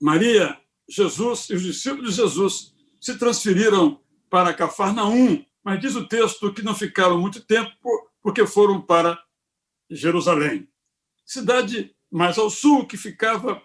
Maria, 0.00 0.60
Jesus 0.88 1.48
e 1.48 1.54
os 1.54 1.62
discípulos 1.62 2.10
de 2.10 2.22
Jesus 2.22 2.74
se 3.00 3.18
transferiram 3.18 4.00
para 4.28 4.52
Cafarnaum, 4.52 5.44
mas 5.64 5.80
diz 5.80 5.94
o 5.96 6.06
texto 6.06 6.52
que 6.52 6.62
não 6.62 6.74
ficaram 6.74 7.18
muito 7.18 7.40
tempo 7.44 7.72
porque 8.22 8.46
foram 8.46 8.80
para 8.80 9.22
Jerusalém. 9.90 10.68
Cidade 11.24 11.94
mais 12.10 12.36
ao 12.36 12.50
sul, 12.50 12.86
que 12.86 12.96
ficava 12.96 13.62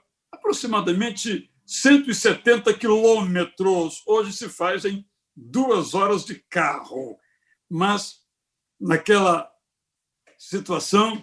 aproximadamente 0.47 1.49
170 1.65 2.73
quilômetros. 2.73 4.01
Hoje 4.07 4.31
se 4.31 4.47
faz 4.47 4.85
em 4.85 5.05
duas 5.35 5.93
horas 5.93 6.23
de 6.23 6.35
carro. 6.49 7.17
Mas, 7.69 8.21
naquela 8.79 9.51
situação, 10.37 11.21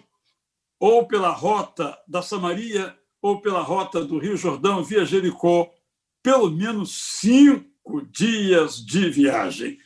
ou 0.78 1.06
pela 1.06 1.30
rota 1.30 1.98
da 2.06 2.20
Samaria, 2.20 2.96
ou 3.22 3.40
pela 3.40 3.62
rota 3.62 4.04
do 4.04 4.18
Rio 4.18 4.36
Jordão, 4.36 4.84
via 4.84 5.06
Jericó, 5.06 5.72
pelo 6.22 6.50
menos 6.50 7.18
cinco 7.18 8.02
dias 8.10 8.84
de 8.84 9.08
viagem. 9.08 9.78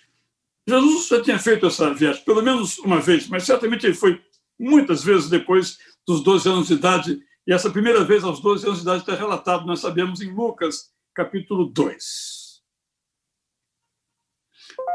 Jesus 0.66 1.06
já 1.06 1.22
tinha 1.22 1.38
feito 1.38 1.66
essa 1.66 1.94
viagem 1.94 2.24
pelo 2.24 2.42
menos 2.42 2.78
uma 2.78 3.00
vez, 3.00 3.28
mas 3.28 3.44
certamente 3.44 3.86
ele 3.86 3.94
foi 3.94 4.20
muitas 4.58 5.04
vezes 5.04 5.30
depois 5.30 5.78
dos 6.04 6.22
12 6.22 6.48
anos 6.48 6.66
de 6.66 6.74
idade, 6.74 7.27
e 7.48 7.52
essa 7.52 7.70
primeira 7.70 8.04
vez 8.04 8.22
aos 8.24 8.40
12 8.40 8.66
anos 8.66 8.78
de 8.80 8.82
idade 8.82 9.00
está 9.00 9.14
relatado, 9.14 9.64
nós 9.64 9.80
sabemos, 9.80 10.20
em 10.20 10.30
Lucas, 10.30 10.92
capítulo 11.14 11.64
2. 11.64 12.62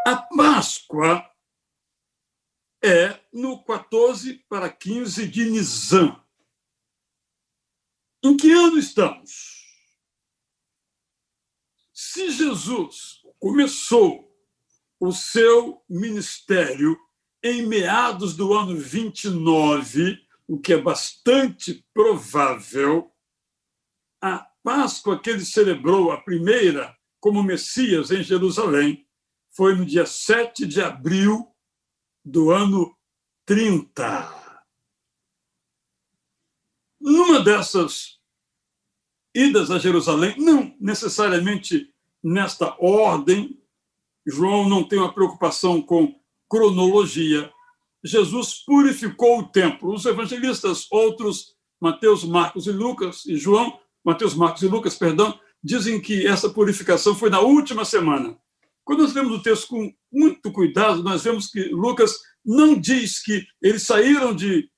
A 0.05 0.17
Páscoa 0.17 1.27
é 2.83 3.19
no 3.33 3.63
14 3.63 4.35
para 4.47 4.69
15 4.69 5.27
de 5.27 5.49
Nisan. 5.49 6.23
Em 8.23 8.37
que 8.37 8.51
ano 8.51 8.77
estamos? 8.77 9.65
Se 11.91 12.29
Jesus 12.29 13.23
começou 13.39 14.31
o 14.99 15.11
seu 15.11 15.83
ministério 15.89 16.95
em 17.41 17.65
meados 17.65 18.37
do 18.37 18.53
ano 18.53 18.77
29, 18.77 20.22
o 20.47 20.59
que 20.59 20.73
é 20.73 20.77
bastante 20.81 21.85
provável, 21.93 23.11
a 24.21 24.47
Páscoa 24.63 25.19
que 25.21 25.29
ele 25.29 25.43
celebrou, 25.43 26.11
a 26.11 26.21
primeira, 26.21 26.97
como 27.19 27.43
Messias 27.43 28.11
em 28.11 28.23
Jerusalém, 28.23 29.07
foi 29.55 29.75
no 29.75 29.85
dia 29.85 30.05
7 30.05 30.65
de 30.65 30.81
abril 30.81 31.53
do 32.23 32.51
ano 32.51 32.97
30. 33.45 34.41
Numa 36.99 37.41
dessas 37.41 38.19
idas 39.35 39.69
a 39.69 39.77
Jerusalém, 39.77 40.35
não 40.37 40.75
necessariamente 40.79 41.93
nesta 42.23 42.75
ordem, 42.79 43.61
João 44.25 44.69
não 44.69 44.87
tem 44.87 44.99
uma 44.99 45.13
preocupação 45.13 45.81
com 45.81 46.17
cronologia. 46.49 47.52
Jesus 48.03 48.63
purificou 48.65 49.39
o 49.39 49.47
templo. 49.47 49.93
Os 49.93 50.05
evangelistas, 50.05 50.87
outros, 50.91 51.55
Mateus, 51.79 52.23
Marcos 52.23 52.67
e 52.67 52.71
Lucas, 52.71 53.25
e 53.25 53.37
João, 53.37 53.79
Mateus, 54.03 54.35
Marcos 54.35 54.61
e 54.61 54.67
Lucas, 54.67 54.95
perdão, 54.95 55.39
dizem 55.63 56.01
que 56.01 56.27
essa 56.27 56.49
purificação 56.49 57.15
foi 57.15 57.29
na 57.29 57.39
última 57.39 57.85
semana. 57.85 58.37
Quando 58.83 59.03
nós 59.03 59.13
lemos 59.13 59.31
o 59.31 59.41
texto 59.41 59.69
com 59.69 59.93
muito 60.11 60.51
cuidado, 60.51 61.01
nós 61.01 61.23
vemos 61.23 61.47
que 61.47 61.69
Lucas 61.69 62.19
não 62.45 62.77
diz 62.77 63.23
que 63.23 63.45
eles 63.61 63.83
saíram 63.83 64.35
de 64.35 64.69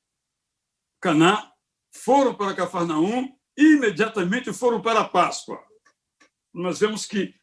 Caná, 1.02 1.52
foram 1.92 2.36
para 2.36 2.54
Cafarnaum 2.54 3.36
e 3.58 3.74
imediatamente 3.74 4.54
foram 4.54 4.82
para 4.82 5.00
a 5.00 5.10
Páscoa. 5.10 5.60
Nós 6.54 6.80
vemos 6.80 7.06
que 7.06 7.34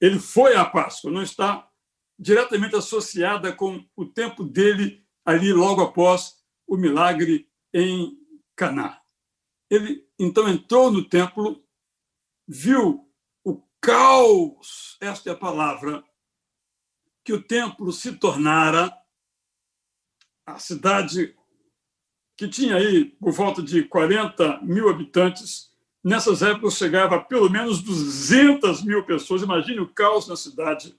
ele 0.00 0.18
foi 0.18 0.54
à 0.56 0.64
Páscoa, 0.64 1.10
não 1.10 1.22
está 1.22 1.66
diretamente 2.18 2.76
associada 2.76 3.52
com 3.52 3.82
o 3.96 4.04
tempo 4.04 4.44
dele 4.44 5.02
ali 5.24 5.52
logo 5.52 5.82
após 5.82 6.42
o 6.66 6.76
milagre 6.76 7.48
em 7.72 8.18
Caná. 8.56 9.00
Ele 9.68 10.06
então 10.18 10.48
entrou 10.48 10.90
no 10.90 11.08
templo, 11.08 11.64
viu 12.46 13.08
o 13.44 13.62
caos, 13.80 14.96
esta 15.00 15.30
é 15.30 15.32
a 15.32 15.36
palavra, 15.36 16.04
que 17.24 17.32
o 17.32 17.42
templo 17.42 17.92
se 17.92 18.16
tornara 18.16 18.92
a 20.46 20.58
cidade 20.58 21.36
que 22.36 22.48
tinha 22.48 22.76
aí 22.76 23.04
por 23.04 23.32
volta 23.32 23.62
de 23.62 23.84
40 23.84 24.62
mil 24.62 24.88
habitantes, 24.88 25.70
nessas 26.02 26.40
épocas 26.40 26.74
chegava 26.74 27.16
a 27.16 27.20
pelo 27.22 27.50
menos 27.50 27.82
200 27.82 28.82
mil 28.82 29.04
pessoas. 29.04 29.42
Imagine 29.42 29.80
o 29.80 29.92
caos 29.92 30.26
na 30.26 30.34
cidade. 30.36 30.98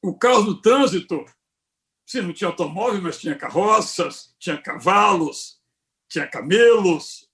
O 0.00 0.16
caos 0.16 0.46
no 0.46 0.60
trânsito. 0.60 1.24
Sim, 2.06 2.22
não 2.22 2.32
tinha 2.32 2.48
automóvel, 2.48 3.00
mas 3.00 3.18
tinha 3.18 3.36
carroças, 3.36 4.34
tinha 4.38 4.60
cavalos, 4.60 5.60
tinha 6.08 6.26
camelos. 6.26 7.28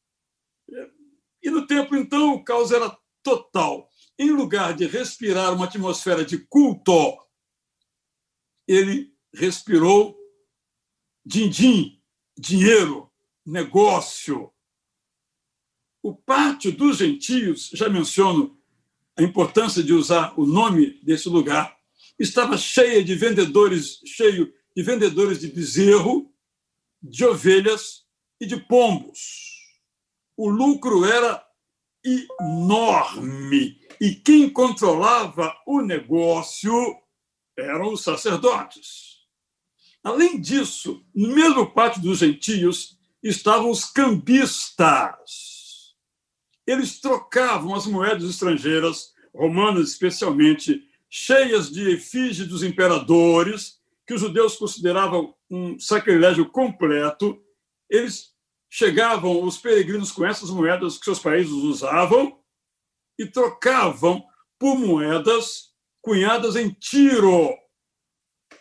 E 1.43 1.51
no 1.51 1.67
tempo, 1.67 1.97
então, 1.97 2.35
o 2.35 2.45
caos 2.45 2.71
era 2.71 2.97
total. 3.23 3.89
Em 4.19 4.31
lugar 4.31 4.75
de 4.75 4.87
respirar 4.87 5.55
uma 5.55 5.65
atmosfera 5.65 6.25
de 6.25 6.39
culto, 6.39 7.17
ele 8.67 9.15
respirou 9.33 10.19
din-din, 11.25 12.01
dinheiro, 12.37 13.11
negócio. 13.45 14.53
O 16.03 16.15
pátio 16.15 16.73
dos 16.73 16.99
gentios, 16.99 17.71
já 17.73 17.89
menciono 17.89 18.59
a 19.17 19.23
importância 19.23 19.83
de 19.83 19.93
usar 19.93 20.39
o 20.39 20.47
nome 20.47 21.01
desse 21.03 21.29
lugar, 21.29 21.77
estava 22.19 22.57
cheia 22.57 23.03
de 23.03 23.15
vendedores, 23.15 24.01
cheio 24.05 24.53
de 24.79 24.85
vendedores 24.85 25.41
de 25.41 25.49
bezerro, 25.49 26.33
de 27.03 27.25
ovelhas 27.25 28.05
e 28.41 28.47
de 28.47 28.57
pombos. 28.57 29.75
O 30.37 30.49
lucro 30.49 31.05
era 31.05 31.45
enorme 32.05 33.77
e 34.01 34.15
quem 34.15 34.49
controlava 34.49 35.53
o 35.67 35.81
negócio 35.81 36.73
eram 37.59 37.93
os 37.93 38.05
sacerdotes. 38.05 39.17
Além 40.01 40.41
disso, 40.41 41.05
no 41.13 41.35
mesmo 41.35 41.73
pátio 41.73 42.01
dos 42.01 42.21
gentios 42.21 42.97
estavam 43.21 43.71
os 43.71 43.85
cambistas. 43.85 45.97
Eles 46.65 47.01
trocavam 47.01 47.75
as 47.75 47.85
moedas 47.85 48.31
estrangeiras, 48.31 49.13
romanas 49.35 49.89
especialmente, 49.89 50.89
cheias 51.11 51.69
de 51.69 51.91
efígie 51.91 52.45
dos 52.45 52.63
imperadores, 52.63 53.78
que 54.09 54.15
os 54.15 54.23
judeus 54.23 54.57
consideravam 54.57 55.35
um 55.51 55.79
sacrilégio 55.79 56.49
completo. 56.49 57.39
Eles 57.91 58.33
chegavam, 58.71 59.45
os 59.45 59.59
peregrinos, 59.59 60.11
com 60.11 60.25
essas 60.25 60.49
moedas 60.49 60.97
que 60.97 61.05
seus 61.05 61.19
países 61.19 61.53
usavam 61.53 62.41
e 63.19 63.27
trocavam 63.27 64.25
por 64.59 64.79
moedas 64.79 65.75
cunhadas 66.01 66.57
em 66.57 66.71
Tiro, 66.71 67.51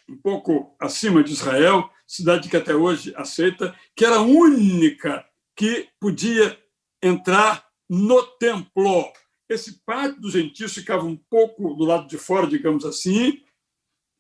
um 0.09 0.17
pouco 0.17 0.75
acima 0.81 1.23
de 1.23 1.31
Israel, 1.31 1.89
cidade 2.05 2.49
que 2.49 2.57
até 2.57 2.75
hoje 2.75 3.13
aceita, 3.15 3.73
que 3.95 4.03
era 4.03 4.17
a 4.17 4.21
única 4.21 5.25
que 5.55 5.87
podia 5.97 6.61
entrar 7.01 7.65
no 7.89 8.21
templo. 8.37 9.13
esse 9.47 9.81
pátio 9.85 10.19
dos 10.19 10.33
gentios 10.33 10.73
ficava 10.73 11.05
um 11.05 11.15
pouco 11.15 11.73
do 11.73 11.85
lado 11.85 12.05
de 12.05 12.17
fora, 12.17 12.47
digamos 12.47 12.83
assim, 12.83 13.41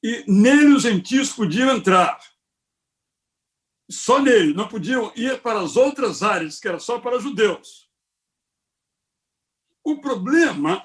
e 0.03 0.23
nele 0.27 0.75
os 0.75 0.83
gentios 0.83 1.31
podiam 1.31 1.75
entrar. 1.75 2.19
Só 3.89 4.21
nele, 4.21 4.53
não 4.53 4.67
podiam 4.67 5.11
ir 5.15 5.41
para 5.41 5.61
as 5.61 5.77
outras 5.77 6.21
áreas, 6.21 6.59
que 6.59 6.67
era 6.67 6.79
só 6.79 6.99
para 6.99 7.19
judeus. 7.19 7.89
O 9.83 10.01
problema 10.01 10.83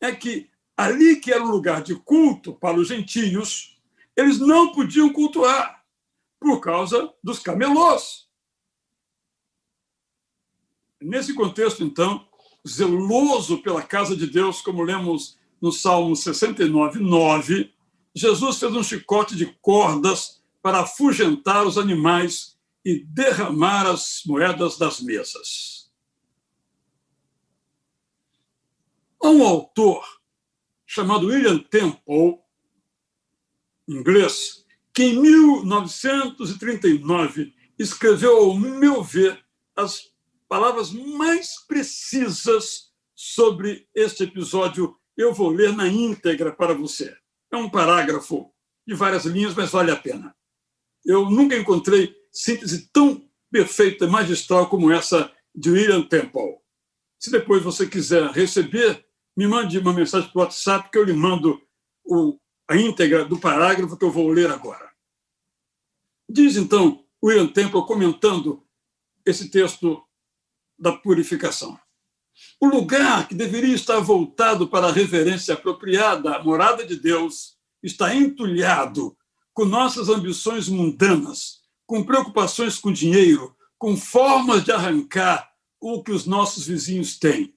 é 0.00 0.14
que 0.14 0.50
ali 0.76 1.16
que 1.16 1.30
era 1.30 1.44
um 1.44 1.50
lugar 1.50 1.82
de 1.82 1.94
culto 1.94 2.54
para 2.54 2.78
os 2.78 2.88
gentios, 2.88 3.78
eles 4.16 4.38
não 4.38 4.72
podiam 4.72 5.12
cultuar 5.12 5.84
por 6.40 6.58
causa 6.60 7.12
dos 7.22 7.38
camelôs. 7.38 8.26
Nesse 10.98 11.34
contexto, 11.34 11.84
então, 11.84 12.26
zeloso 12.66 13.58
pela 13.62 13.82
casa 13.82 14.16
de 14.16 14.26
Deus, 14.26 14.62
como 14.62 14.82
lemos 14.82 15.38
no 15.60 15.70
Salmo 15.70 16.16
69, 16.16 16.98
9, 16.98 17.74
Jesus 18.14 18.58
fez 18.58 18.72
um 18.72 18.82
chicote 18.82 19.36
de 19.36 19.46
cordas 19.60 20.42
para 20.62 20.80
afugentar 20.80 21.66
os 21.66 21.76
animais 21.78 22.58
e 22.84 23.04
derramar 23.04 23.86
as 23.86 24.22
moedas 24.26 24.76
das 24.78 25.00
mesas. 25.00 25.90
Há 29.22 29.28
um 29.28 29.46
autor 29.46 30.02
chamado 30.86 31.26
William 31.26 31.58
Temple, 31.58 32.38
inglês, 33.86 34.64
que 34.92 35.04
em 35.04 35.20
1939 35.20 37.54
escreveu, 37.78 38.38
ao 38.38 38.56
meu 38.56 39.04
ver, 39.04 39.44
as 39.76 40.10
palavras 40.48 40.90
mais 40.90 41.64
precisas 41.66 42.90
sobre 43.14 43.86
este 43.94 44.24
episódio. 44.24 44.98
Eu 45.16 45.32
vou 45.32 45.50
ler 45.50 45.76
na 45.76 45.86
íntegra 45.86 46.52
para 46.52 46.74
você. 46.74 47.16
É 47.52 47.56
um 47.56 47.68
parágrafo 47.68 48.52
de 48.86 48.94
várias 48.94 49.24
linhas, 49.24 49.54
mas 49.54 49.70
vale 49.70 49.90
a 49.90 49.96
pena. 49.96 50.34
Eu 51.04 51.30
nunca 51.30 51.56
encontrei 51.56 52.14
síntese 52.32 52.88
tão 52.92 53.28
perfeita 53.50 54.04
e 54.04 54.08
magistral 54.08 54.68
como 54.68 54.90
essa 54.90 55.32
de 55.54 55.70
William 55.70 56.02
Temple. 56.02 56.58
Se 57.18 57.30
depois 57.30 57.62
você 57.62 57.86
quiser 57.86 58.30
receber, 58.30 59.04
me 59.36 59.46
mande 59.46 59.78
uma 59.78 59.92
mensagem 59.92 60.30
para 60.30 60.38
o 60.38 60.42
WhatsApp 60.42 60.90
que 60.90 60.98
eu 60.98 61.04
lhe 61.04 61.12
mando 61.12 61.60
o, 62.04 62.38
a 62.68 62.76
íntegra 62.76 63.24
do 63.24 63.38
parágrafo 63.38 63.96
que 63.96 64.04
eu 64.04 64.10
vou 64.10 64.28
ler 64.28 64.50
agora. 64.50 64.90
Diz 66.28 66.56
então 66.56 67.04
William 67.22 67.48
Temple, 67.48 67.86
comentando 67.86 68.66
esse 69.26 69.50
texto 69.50 70.02
da 70.78 70.92
purificação. 70.92 71.78
O 72.60 72.66
lugar 72.66 73.26
que 73.28 73.34
deveria 73.34 73.74
estar 73.74 73.98
voltado 74.00 74.68
para 74.68 74.88
a 74.88 74.92
reverência 74.92 75.54
apropriada 75.54 76.36
à 76.36 76.42
morada 76.42 76.86
de 76.86 76.96
Deus 76.96 77.56
está 77.82 78.14
entulhado 78.14 79.16
com 79.52 79.64
nossas 79.64 80.08
ambições 80.08 80.68
mundanas, 80.68 81.60
com 81.86 82.04
preocupações 82.04 82.78
com 82.78 82.92
dinheiro, 82.92 83.56
com 83.78 83.96
formas 83.96 84.62
de 84.62 84.72
arrancar 84.72 85.50
o 85.80 86.02
que 86.02 86.12
os 86.12 86.26
nossos 86.26 86.66
vizinhos 86.66 87.18
têm. 87.18 87.54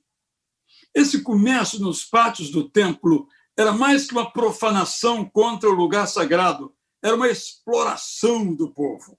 Esse 0.94 1.22
comércio 1.22 1.80
nos 1.80 2.06
pátios 2.06 2.50
do 2.50 2.70
templo 2.70 3.28
era 3.58 3.72
mais 3.72 4.08
que 4.08 4.14
uma 4.14 4.32
profanação 4.32 5.26
contra 5.26 5.70
o 5.70 5.74
lugar 5.74 6.08
sagrado, 6.08 6.74
era 7.02 7.16
uma 7.16 7.30
exploração 7.30 8.54
do 8.56 8.72
povo. 8.72 9.18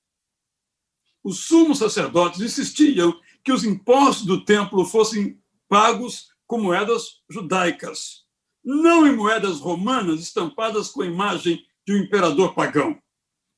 Os 1.23 1.41
sumos 1.47 1.79
sacerdotes 1.79 2.41
insistiam 2.41 3.19
que 3.43 3.53
os 3.53 3.65
impostos 3.65 4.27
do 4.27 4.45
templo 4.45 4.85
fossem 4.85 5.39
pagos 5.75 6.29
com 6.47 6.61
moedas 6.61 7.21
judaicas, 7.29 8.23
não 8.65 9.05
em 9.09 9.17
moedas 9.17 9.59
romanas 9.59 10.21
estampadas 10.21 10.89
com 10.89 11.03
a 11.03 11.07
imagem 11.07 11.67
de 11.85 11.95
um 11.95 11.97
imperador 11.97 12.55
pagão. 12.55 12.97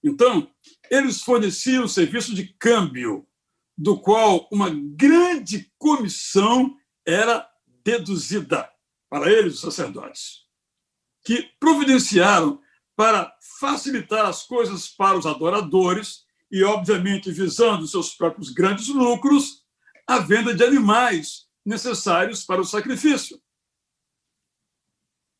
Então, 0.02 0.50
eles 0.90 1.20
forneciam 1.20 1.84
o 1.84 1.88
serviço 1.90 2.34
de 2.34 2.46
câmbio, 2.58 3.28
do 3.76 4.00
qual 4.00 4.48
uma 4.50 4.70
grande 4.70 5.70
comissão 5.76 6.74
era 7.06 7.46
deduzida 7.84 8.66
para 9.10 9.30
eles, 9.30 9.56
os 9.56 9.60
sacerdotes, 9.60 10.46
que 11.22 11.42
providenciaram 11.60 12.58
para 12.96 13.30
facilitar 13.60 14.24
as 14.24 14.42
coisas 14.42 14.88
para 14.88 15.18
os 15.18 15.26
adoradores 15.26 16.24
e, 16.50 16.64
obviamente, 16.64 17.30
visando 17.30 17.86
seus 17.86 18.14
próprios 18.14 18.48
grandes 18.48 18.88
lucros, 18.88 19.66
a 20.06 20.18
venda 20.18 20.54
de 20.54 20.64
animais 20.64 21.45
necessários 21.66 22.44
para 22.44 22.60
o 22.60 22.64
sacrifício. 22.64 23.42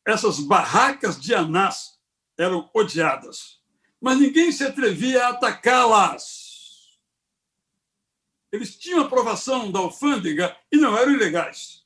Essas 0.05 0.39
barracas 0.39 1.19
de 1.19 1.33
Anás 1.33 1.97
eram 2.37 2.69
odiadas, 2.73 3.61
mas 3.99 4.19
ninguém 4.19 4.51
se 4.51 4.63
atrevia 4.63 5.25
a 5.25 5.29
atacá-las. 5.29 6.99
Eles 8.51 8.77
tinham 8.77 9.01
aprovação 9.01 9.71
da 9.71 9.79
alfândega 9.79 10.55
e 10.71 10.77
não 10.77 10.95
eram 10.97 11.13
ilegais. 11.13 11.85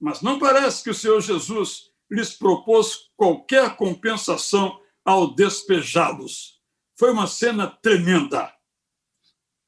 Mas 0.00 0.22
não 0.22 0.38
parece 0.38 0.82
que 0.82 0.90
o 0.90 0.94
Senhor 0.94 1.20
Jesus 1.20 1.90
lhes 2.10 2.32
propôs 2.32 3.10
qualquer 3.16 3.76
compensação 3.76 4.80
ao 5.04 5.34
despejá-los. 5.34 6.60
Foi 6.96 7.10
uma 7.10 7.26
cena 7.26 7.66
tremenda. 7.66 8.54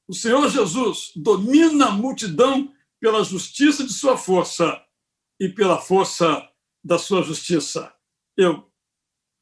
O 0.07 0.15
Senhor 0.15 0.49
Jesus 0.49 1.13
domina 1.15 1.87
a 1.87 1.93
multidão 1.93 2.75
pela 3.01 3.25
justiça 3.25 3.83
de 3.83 3.93
sua 3.93 4.17
força 4.17 4.81
e 5.41 5.49
pela 5.49 5.81
força 5.81 6.49
da 6.85 6.99
sua 6.99 7.23
justiça. 7.23 7.93
Eu 8.37 8.71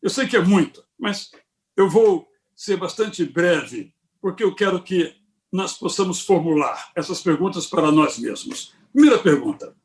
Eu 0.00 0.08
sei 0.08 0.26
que 0.26 0.36
é 0.36 0.42
muito, 0.42 0.82
mas 0.98 1.30
eu 1.76 1.88
vou 1.88 2.28
ser 2.56 2.76
bastante 2.76 3.24
breve, 3.24 3.94
porque 4.20 4.42
eu 4.42 4.54
quero 4.54 4.82
que 4.82 5.14
nós 5.52 5.76
possamos 5.76 6.20
formular 6.20 6.90
essas 6.94 7.20
perguntas 7.20 7.66
para 7.66 7.90
nós 7.90 8.18
mesmos. 8.18 8.74
Primeira 8.92 9.18
pergunta: 9.18 9.76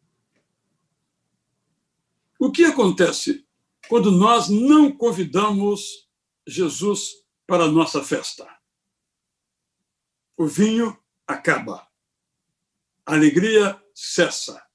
O 2.39 2.51
que 2.51 2.63
acontece 2.63 3.45
quando 3.89 4.11
nós 4.11 4.49
não 4.49 4.91
convidamos 4.91 6.07
Jesus 6.47 7.24
para 7.47 7.65
a 7.65 7.71
nossa 7.71 8.03
festa. 8.03 8.47
O 10.37 10.47
vinho 10.47 10.97
acaba. 11.27 11.87
A 13.05 13.13
alegria 13.13 13.81
cessa. 13.93 14.65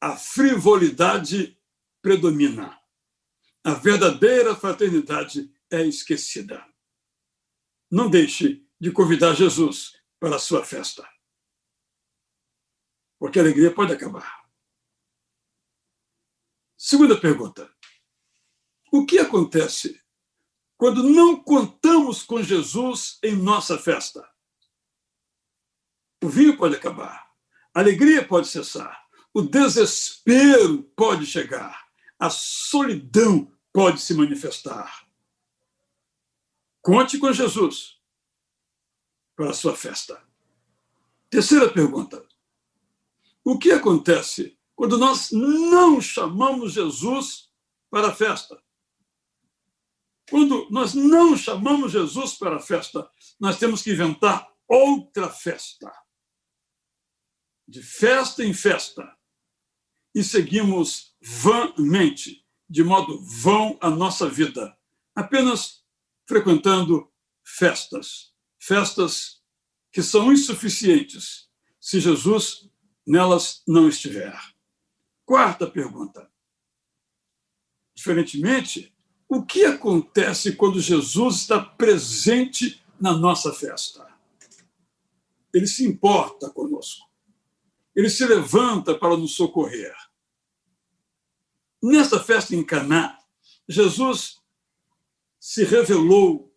A 0.00 0.16
frivolidade 0.16 1.60
predomina. 2.02 2.80
A 3.64 3.74
verdadeira 3.74 4.54
fraternidade 4.54 5.52
é 5.70 5.82
esquecida. 5.82 6.64
Não 7.90 8.08
deixe 8.08 8.64
de 8.78 8.92
convidar 8.92 9.34
Jesus 9.34 10.00
para 10.20 10.36
a 10.36 10.38
sua 10.38 10.64
festa. 10.64 11.08
Porque 13.18 13.38
a 13.38 13.42
alegria 13.42 13.74
pode 13.74 13.92
acabar. 13.92 14.46
Segunda 16.76 17.18
pergunta: 17.18 17.74
O 18.92 19.04
que 19.06 19.18
acontece 19.18 20.00
quando 20.76 21.02
não 21.02 21.36
contamos 21.36 22.22
com 22.22 22.42
Jesus 22.42 23.18
em 23.22 23.34
nossa 23.34 23.78
festa. 23.78 24.28
O 26.22 26.28
vinho 26.28 26.56
pode 26.56 26.76
acabar. 26.76 27.30
A 27.74 27.80
alegria 27.80 28.26
pode 28.26 28.48
cessar. 28.48 29.06
O 29.32 29.42
desespero 29.42 30.82
pode 30.96 31.26
chegar. 31.26 31.86
A 32.18 32.30
solidão 32.30 33.52
pode 33.72 34.00
se 34.00 34.14
manifestar. 34.14 35.06
Conte 36.82 37.18
com 37.18 37.32
Jesus 37.32 38.00
para 39.34 39.50
a 39.50 39.54
sua 39.54 39.76
festa. 39.76 40.22
Terceira 41.28 41.70
pergunta. 41.70 42.26
O 43.44 43.58
que 43.58 43.72
acontece 43.72 44.58
quando 44.74 44.96
nós 44.96 45.30
não 45.32 46.00
chamamos 46.00 46.72
Jesus 46.72 47.50
para 47.90 48.08
a 48.08 48.14
festa? 48.14 48.62
Quando 50.28 50.68
nós 50.70 50.94
não 50.94 51.36
chamamos 51.36 51.92
Jesus 51.92 52.34
para 52.34 52.56
a 52.56 52.60
festa, 52.60 53.08
nós 53.38 53.58
temos 53.58 53.82
que 53.82 53.92
inventar 53.92 54.48
outra 54.66 55.28
festa. 55.30 55.92
De 57.66 57.82
festa 57.82 58.44
em 58.44 58.52
festa. 58.52 59.16
E 60.14 60.24
seguimos 60.24 61.16
vãmente, 61.20 62.44
de 62.68 62.82
modo 62.82 63.20
vão 63.22 63.78
a 63.80 63.90
nossa 63.90 64.28
vida, 64.28 64.76
apenas 65.14 65.84
frequentando 66.26 67.12
festas. 67.44 68.34
Festas 68.58 69.42
que 69.92 70.02
são 70.02 70.32
insuficientes 70.32 71.48
se 71.80 72.00
Jesus 72.00 72.68
nelas 73.06 73.62
não 73.66 73.88
estiver. 73.88 74.36
Quarta 75.24 75.70
pergunta. 75.70 76.28
Diferentemente, 77.94 78.95
o 79.28 79.44
que 79.44 79.64
acontece 79.64 80.54
quando 80.54 80.80
Jesus 80.80 81.36
está 81.36 81.60
presente 81.60 82.82
na 83.00 83.12
nossa 83.12 83.52
festa? 83.52 84.06
Ele 85.52 85.66
se 85.66 85.84
importa 85.84 86.50
conosco. 86.50 87.06
Ele 87.94 88.10
se 88.10 88.26
levanta 88.26 88.94
para 88.94 89.16
nos 89.16 89.34
socorrer. 89.34 89.94
Nesta 91.82 92.20
festa 92.20 92.54
em 92.54 92.64
Caná, 92.64 93.18
Jesus 93.68 94.40
se 95.40 95.64
revelou 95.64 96.52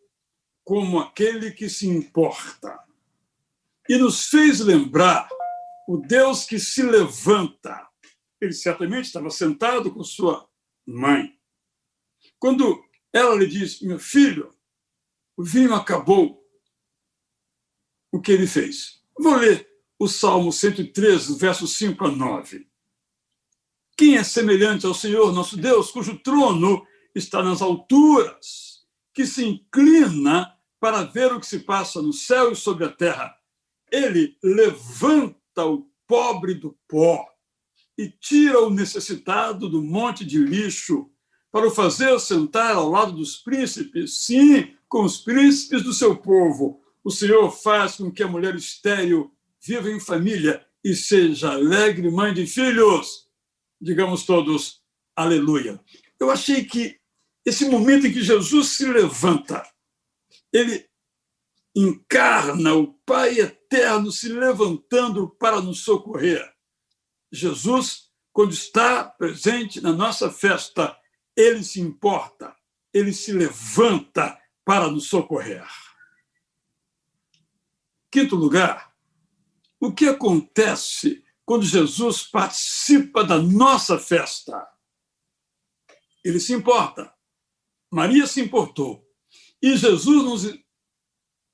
como 0.63 0.99
aquele 0.99 1.51
que 1.51 1.69
se 1.69 1.87
importa 1.87 2.77
e 3.87 3.97
nos 3.97 4.27
fez 4.27 4.59
lembrar 4.59 5.27
o 5.87 5.97
Deus 5.97 6.45
que 6.45 6.59
se 6.59 6.83
levanta. 6.83 7.87
Ele 8.39 8.53
certamente 8.53 9.05
estava 9.05 9.29
sentado 9.31 9.91
com 9.91 10.03
sua 10.03 10.47
mãe. 10.85 11.38
Quando 12.39 12.83
ela 13.11 13.35
lhe 13.35 13.45
diz: 13.45 13.81
Meu 13.81 13.99
filho, 13.99 14.55
o 15.35 15.43
vinho 15.43 15.73
acabou, 15.73 16.43
o 18.11 18.19
que 18.19 18.31
ele 18.31 18.47
fez? 18.47 19.01
Vou 19.17 19.35
ler 19.35 19.67
o 19.99 20.07
Salmo 20.07 20.51
113, 20.51 21.37
versos 21.37 21.75
5 21.77 22.05
a 22.05 22.11
9. 22.11 22.67
Quem 23.97 24.15
é 24.15 24.23
semelhante 24.23 24.85
ao 24.85 24.93
Senhor 24.93 25.33
nosso 25.33 25.57
Deus, 25.57 25.91
cujo 25.91 26.17
trono 26.19 26.87
está 27.13 27.43
nas 27.43 27.61
alturas, 27.61 28.85
que 29.13 29.25
se 29.25 29.45
inclina 29.45 30.55
para 30.79 31.03
ver 31.03 31.33
o 31.33 31.39
que 31.39 31.45
se 31.45 31.59
passa 31.59 32.01
no 32.01 32.13
céu 32.13 32.53
e 32.53 32.55
sobre 32.55 32.85
a 32.85 32.91
terra? 32.91 33.35
Ele 33.91 34.37
levanta 34.41 35.65
o 35.65 35.91
pobre 36.07 36.53
do 36.53 36.77
pó 36.87 37.27
e 37.97 38.09
tira 38.09 38.61
o 38.61 38.69
necessitado 38.69 39.67
do 39.67 39.83
monte 39.83 40.23
de 40.23 40.37
lixo 40.37 41.11
para 41.51 41.67
o 41.67 41.71
fazer 41.71 42.19
sentar 42.19 42.75
ao 42.75 42.89
lado 42.89 43.13
dos 43.13 43.37
príncipes, 43.37 44.25
sim, 44.25 44.75
com 44.87 45.03
os 45.03 45.17
príncipes 45.17 45.83
do 45.83 45.93
seu 45.93 46.15
povo. 46.15 46.81
O 47.03 47.11
Senhor 47.11 47.49
faz 47.51 47.95
com 47.95 48.11
que 48.11 48.23
a 48.23 48.27
mulher 48.27 48.55
estéril 48.55 49.33
viva 49.61 49.89
em 49.89 49.99
família 49.99 50.65
e 50.83 50.95
seja 50.95 51.51
alegre 51.51 52.09
mãe 52.09 52.33
de 52.33 52.45
filhos. 52.45 53.27
Digamos 53.81 54.25
todos, 54.25 54.81
aleluia. 55.15 55.79
Eu 56.19 56.29
achei 56.29 56.63
que 56.63 56.99
esse 57.45 57.65
momento 57.65 58.07
em 58.07 58.11
que 58.11 58.21
Jesus 58.21 58.69
se 58.69 58.85
levanta, 58.85 59.65
ele 60.51 60.87
encarna 61.75 62.73
o 62.73 62.93
Pai 63.05 63.39
eterno 63.39 64.11
se 64.11 64.29
levantando 64.29 65.29
para 65.29 65.61
nos 65.61 65.83
socorrer. 65.83 66.47
Jesus, 67.31 68.09
quando 68.33 68.51
está 68.51 69.03
presente 69.03 69.81
na 69.81 69.91
nossa 69.91 70.29
festa, 70.29 70.95
ele 71.39 71.63
se 71.63 71.79
importa, 71.79 72.53
ele 72.93 73.13
se 73.13 73.31
levanta 73.31 74.37
para 74.65 74.89
nos 74.89 75.07
socorrer. 75.07 75.65
Quinto 78.11 78.35
lugar, 78.35 78.93
o 79.79 79.93
que 79.93 80.07
acontece 80.09 81.23
quando 81.45 81.63
Jesus 81.63 82.23
participa 82.23 83.23
da 83.23 83.37
nossa 83.37 83.97
festa? 83.97 84.67
Ele 86.25 86.41
se 86.41 86.51
importa. 86.53 87.13
Maria 87.89 88.27
se 88.27 88.41
importou. 88.41 89.07
E 89.61 89.77
Jesus 89.77 90.23
nos 90.23 90.59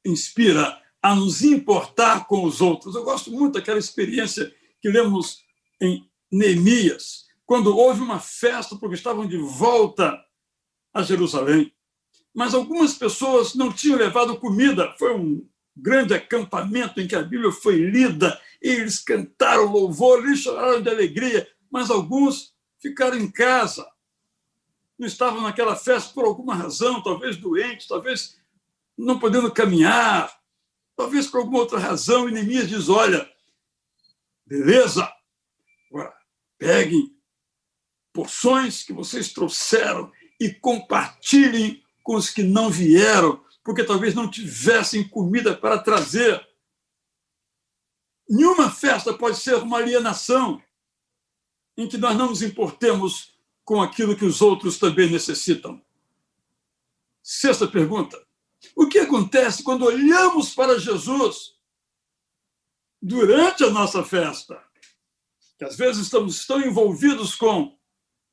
inspira 0.03 0.81
a 0.99 1.13
nos 1.15 1.43
importar 1.43 2.25
com 2.25 2.43
os 2.43 2.59
outros. 2.59 2.95
Eu 2.95 3.03
gosto 3.03 3.29
muito 3.29 3.53
daquela 3.53 3.77
experiência 3.77 4.51
que 4.81 4.89
lemos 4.89 5.43
em 5.79 6.09
Neemias, 6.31 7.24
quando 7.45 7.75
houve 7.75 8.01
uma 8.01 8.19
festa, 8.19 8.75
porque 8.75 8.95
estavam 8.95 9.27
de 9.27 9.37
volta 9.37 10.19
a 10.93 11.03
Jerusalém. 11.03 11.73
Mas 12.33 12.53
algumas 12.53 12.93
pessoas 12.93 13.53
não 13.53 13.71
tinham 13.71 13.97
levado 13.97 14.39
comida. 14.39 14.93
Foi 14.97 15.15
um 15.15 15.47
grande 15.75 16.13
acampamento 16.13 16.99
em 16.99 17.07
que 17.07 17.15
a 17.15 17.21
Bíblia 17.21 17.51
foi 17.51 17.75
lida, 17.75 18.39
e 18.61 18.69
eles 18.69 18.99
cantaram 18.99 19.71
louvor, 19.71 20.23
eles 20.23 20.39
choraram 20.39 20.81
de 20.81 20.89
alegria, 20.89 21.47
mas 21.69 21.91
alguns 21.91 22.55
ficaram 22.79 23.17
em 23.17 23.29
casa. 23.29 23.85
Não 24.97 25.05
estavam 25.05 25.41
naquela 25.41 25.75
festa 25.75 26.13
por 26.13 26.25
alguma 26.25 26.55
razão, 26.55 27.03
talvez 27.03 27.35
doentes, 27.35 27.87
talvez 27.87 28.39
não 28.97 29.19
podendo 29.19 29.51
caminhar, 29.51 30.33
talvez 30.95 31.27
por 31.27 31.39
alguma 31.39 31.59
outra 31.59 31.77
razão. 31.77 32.29
E 32.29 32.31
Neemias 32.31 32.69
diz: 32.69 32.87
Olha, 32.87 33.29
beleza, 34.45 35.11
agora 35.91 36.13
peguem 36.57 37.14
porções 38.15 38.81
que 38.81 38.93
vocês 38.93 39.33
trouxeram 39.33 40.09
e 40.39 40.49
compartilhem 40.49 41.83
com 42.01 42.15
os 42.15 42.29
que 42.29 42.41
não 42.41 42.69
vieram, 42.69 43.43
porque 43.61 43.83
talvez 43.83 44.15
não 44.15 44.31
tivessem 44.31 45.05
comida 45.05 45.53
para 45.53 45.77
trazer. 45.77 46.47
Nenhuma 48.29 48.71
festa 48.71 49.13
pode 49.13 49.37
ser 49.37 49.55
uma 49.55 49.79
alienação 49.79 50.63
em 51.75 51.89
que 51.89 51.97
nós 51.97 52.17
não 52.17 52.29
nos 52.29 52.41
importemos 52.41 53.37
com 53.65 53.81
aquilo 53.81 54.15
que 54.15 54.23
os 54.23 54.41
outros 54.41 54.79
também 54.79 55.09
necessitam. 55.09 55.83
Sexta 57.21 57.67
pergunta: 57.67 58.17
o 58.77 58.87
que 58.87 58.99
acontece 58.99 59.61
quando 59.61 59.83
olhamos 59.83 60.55
para 60.55 60.79
Jesus 60.79 61.55
durante 63.01 63.65
a 63.65 63.69
nossa 63.69 64.05
festa? 64.05 64.63
Que 65.57 65.65
às 65.65 65.75
vezes 65.75 66.03
estamos 66.03 66.45
tão 66.45 66.61
envolvidos 66.61 67.35
com 67.35 67.74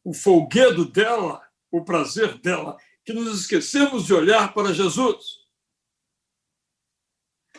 o 0.04 0.12
folguedo 0.12 0.84
dela, 0.84 1.42
o 1.70 1.84
prazer 1.84 2.38
dela, 2.38 2.76
que 3.04 3.12
nos 3.12 3.40
esquecemos 3.40 4.06
de 4.06 4.14
olhar 4.14 4.52
para 4.52 4.72
Jesus. 4.72 5.42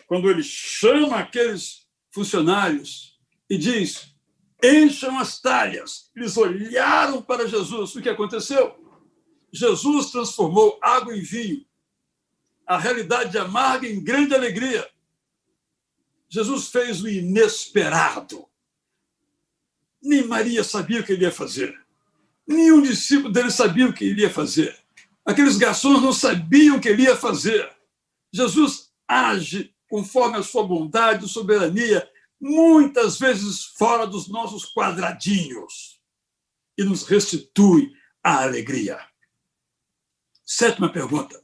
Quando 0.08 0.29
ele 0.29 0.43
chama 0.43 1.17
aqueles 1.17 1.88
funcionários 2.12 3.19
e 3.49 3.58
diz: 3.58 4.13
encham 4.62 5.17
as 5.19 5.41
talhas, 5.41 6.12
eles 6.15 6.38
olharam 6.38 7.21
para 7.21 7.47
Jesus. 7.47 7.95
O 7.95 8.01
que 8.01 8.10
aconteceu? 8.10 8.79
Jesus 9.51 10.12
transformou 10.12 10.79
água 10.82 11.15
em 11.15 11.21
vinho, 11.21 11.65
a 12.65 12.77
realidade 12.77 13.38
amarga 13.38 13.88
em 13.88 14.03
grande 14.03 14.34
alegria. 14.34 14.89
Jesus 16.27 16.69
fez 16.69 17.01
o 17.03 17.08
inesperado. 17.08 18.47
Nem 20.01 20.25
Maria 20.25 20.63
sabia 20.63 21.01
o 21.01 21.03
que 21.03 21.13
ele 21.13 21.25
ia 21.25 21.32
fazer. 21.32 21.83
Nenhum 22.47 22.82
discípulo 22.82 23.32
dele 23.32 23.51
sabia 23.51 23.88
o 23.88 23.93
que 23.93 24.06
ele 24.06 24.21
ia 24.21 24.29
fazer. 24.29 24.77
Aqueles 25.25 25.58
garçons 25.58 26.01
não 26.01 26.12
sabiam 26.12 26.77
o 26.77 26.82
que 26.82 26.89
ele 26.89 27.03
ia 27.03 27.15
fazer. 27.15 27.71
Jesus 28.32 28.91
age 29.08 29.73
conforme 29.89 30.38
a 30.38 30.43
sua 30.43 30.65
bondade 30.65 31.23
e 31.23 31.29
soberania, 31.29 32.10
muitas 32.41 33.19
vezes 33.19 33.63
fora 33.63 34.08
dos 34.08 34.27
nossos 34.27 34.65
quadradinhos, 34.73 36.01
e 36.75 36.84
nos 36.84 37.03
restitui 37.03 37.93
a 38.23 38.41
alegria. 38.41 38.99
Sétima 40.43 40.91
pergunta. 40.91 41.39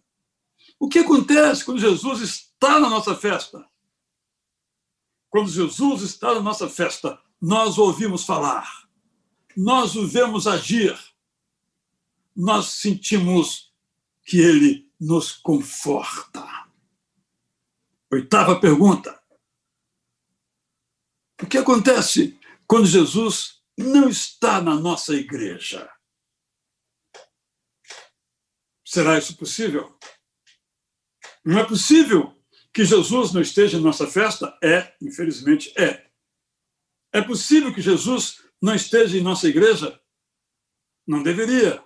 O 0.79 0.89
que 0.89 0.97
acontece 0.97 1.63
quando 1.63 1.79
Jesus 1.79 2.21
está 2.21 2.79
na 2.79 2.89
nossa 2.89 3.15
festa? 3.15 3.63
Quando 5.29 5.51
Jesus 5.51 6.01
está 6.01 6.33
na 6.33 6.41
nossa 6.41 6.67
festa, 6.67 7.21
nós 7.39 7.77
ouvimos 7.77 8.25
falar 8.25 8.88
nós 9.61 9.97
o 9.97 10.07
vemos 10.07 10.47
agir, 10.47 10.97
nós 12.33 12.67
sentimos 12.67 13.73
que 14.23 14.39
ele 14.39 14.89
nos 14.97 15.33
conforta. 15.33 16.47
Oitava 18.09 18.57
pergunta. 18.61 19.21
O 21.41 21.45
que 21.45 21.57
acontece 21.57 22.39
quando 22.65 22.85
Jesus 22.85 23.61
não 23.77 24.07
está 24.07 24.61
na 24.61 24.75
nossa 24.75 25.13
igreja? 25.13 25.91
Será 28.85 29.17
isso 29.17 29.35
possível? 29.35 29.93
Não 31.43 31.59
é 31.59 31.65
possível 31.65 32.33
que 32.73 32.85
Jesus 32.85 33.33
não 33.33 33.41
esteja 33.41 33.77
em 33.77 33.81
nossa 33.81 34.07
festa? 34.07 34.57
É, 34.63 34.95
infelizmente 35.01 35.73
é. 35.77 36.09
É 37.11 37.21
possível 37.21 37.73
que 37.73 37.81
Jesus 37.81 38.47
não 38.61 38.75
esteja 38.75 39.17
em 39.17 39.21
nossa 39.21 39.47
igreja? 39.47 39.99
Não 41.07 41.23
deveria. 41.23 41.83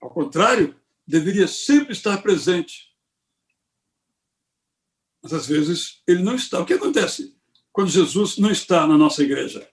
Ao 0.00 0.10
contrário, 0.10 0.78
deveria 1.06 1.48
sempre 1.48 1.92
estar 1.92 2.22
presente. 2.22 2.94
Mas 5.22 5.32
às 5.32 5.46
vezes 5.46 6.02
ele 6.06 6.22
não 6.22 6.34
está. 6.34 6.60
O 6.60 6.66
que 6.66 6.74
acontece 6.74 7.36
quando 7.72 7.90
Jesus 7.90 8.38
não 8.38 8.50
está 8.50 8.86
na 8.86 8.98
nossa 8.98 9.22
igreja? 9.22 9.68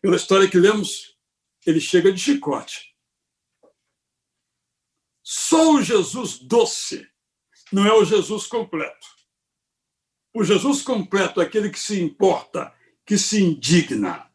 Pela 0.00 0.16
história 0.16 0.48
que 0.48 0.58
lemos, 0.58 1.18
ele 1.64 1.80
chega 1.80 2.12
de 2.12 2.20
chicote. 2.20 2.94
Só 5.22 5.74
o 5.74 5.82
Jesus 5.82 6.38
doce 6.38 7.10
não 7.72 7.84
é 7.84 7.92
o 7.92 8.04
Jesus 8.04 8.46
completo. 8.46 9.06
O 10.32 10.44
Jesus 10.44 10.82
completo 10.82 11.40
é 11.40 11.44
aquele 11.44 11.70
que 11.70 11.80
se 11.80 12.00
importa, 12.00 12.72
que 13.04 13.18
se 13.18 13.42
indigna. 13.42 14.30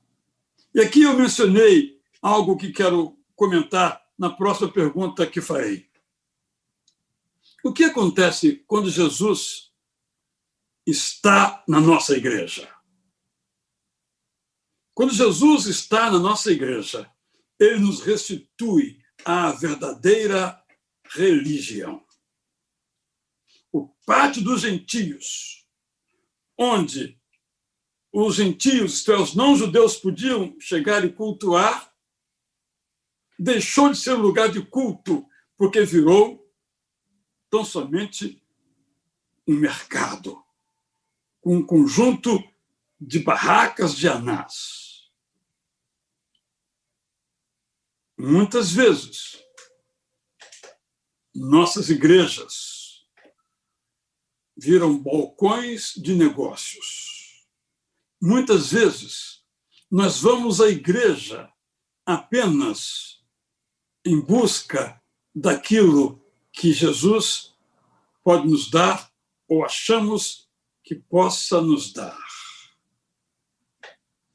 E 0.73 0.79
aqui 0.79 1.03
eu 1.03 1.13
mencionei 1.13 2.01
algo 2.21 2.57
que 2.57 2.71
quero 2.71 3.17
comentar 3.35 4.01
na 4.17 4.29
próxima 4.29 4.71
pergunta 4.71 5.27
que 5.27 5.41
farei. 5.41 5.89
O 7.63 7.73
que 7.73 7.83
acontece 7.83 8.63
quando 8.65 8.89
Jesus 8.89 9.71
está 10.85 11.63
na 11.67 11.79
nossa 11.79 12.15
igreja? 12.15 12.73
Quando 14.93 15.13
Jesus 15.13 15.65
está 15.67 16.09
na 16.09 16.19
nossa 16.19 16.51
igreja, 16.51 17.11
ele 17.59 17.79
nos 17.79 18.01
restitui 18.01 18.99
à 19.23 19.51
verdadeira 19.51 20.63
religião. 21.13 22.05
O 23.71 23.87
pátio 24.05 24.43
dos 24.43 24.61
gentios, 24.61 25.65
onde 26.57 27.20
os 28.11 28.35
gentios, 28.35 28.95
isto 28.95 29.11
é, 29.11 29.19
os 29.19 29.33
não-judeus, 29.33 29.95
podiam 29.95 30.59
chegar 30.59 31.05
e 31.05 31.13
cultuar, 31.13 31.93
deixou 33.39 33.89
de 33.89 33.97
ser 33.97 34.13
um 34.13 34.21
lugar 34.21 34.49
de 34.49 34.61
culto, 34.63 35.25
porque 35.57 35.83
virou 35.83 36.41
tão 37.49 37.63
somente 37.63 38.43
um 39.47 39.55
mercado, 39.55 40.43
com 41.39 41.57
um 41.57 41.65
conjunto 41.65 42.43
de 42.99 43.19
barracas 43.19 43.95
de 43.95 44.07
anás. 44.07 45.09
Muitas 48.17 48.71
vezes, 48.71 49.41
nossas 51.33 51.89
igrejas 51.89 53.07
viram 54.55 55.01
balcões 55.01 55.93
de 55.95 56.13
negócios. 56.13 57.20
Muitas 58.21 58.71
vezes, 58.71 59.41
nós 59.89 60.21
vamos 60.21 60.61
à 60.61 60.69
igreja 60.69 61.51
apenas 62.05 63.19
em 64.05 64.19
busca 64.19 65.01
daquilo 65.33 66.23
que 66.53 66.71
Jesus 66.71 67.55
pode 68.23 68.47
nos 68.47 68.69
dar 68.69 69.11
ou 69.47 69.65
achamos 69.65 70.47
que 70.83 70.93
possa 70.93 71.61
nos 71.61 71.91
dar. 71.91 72.19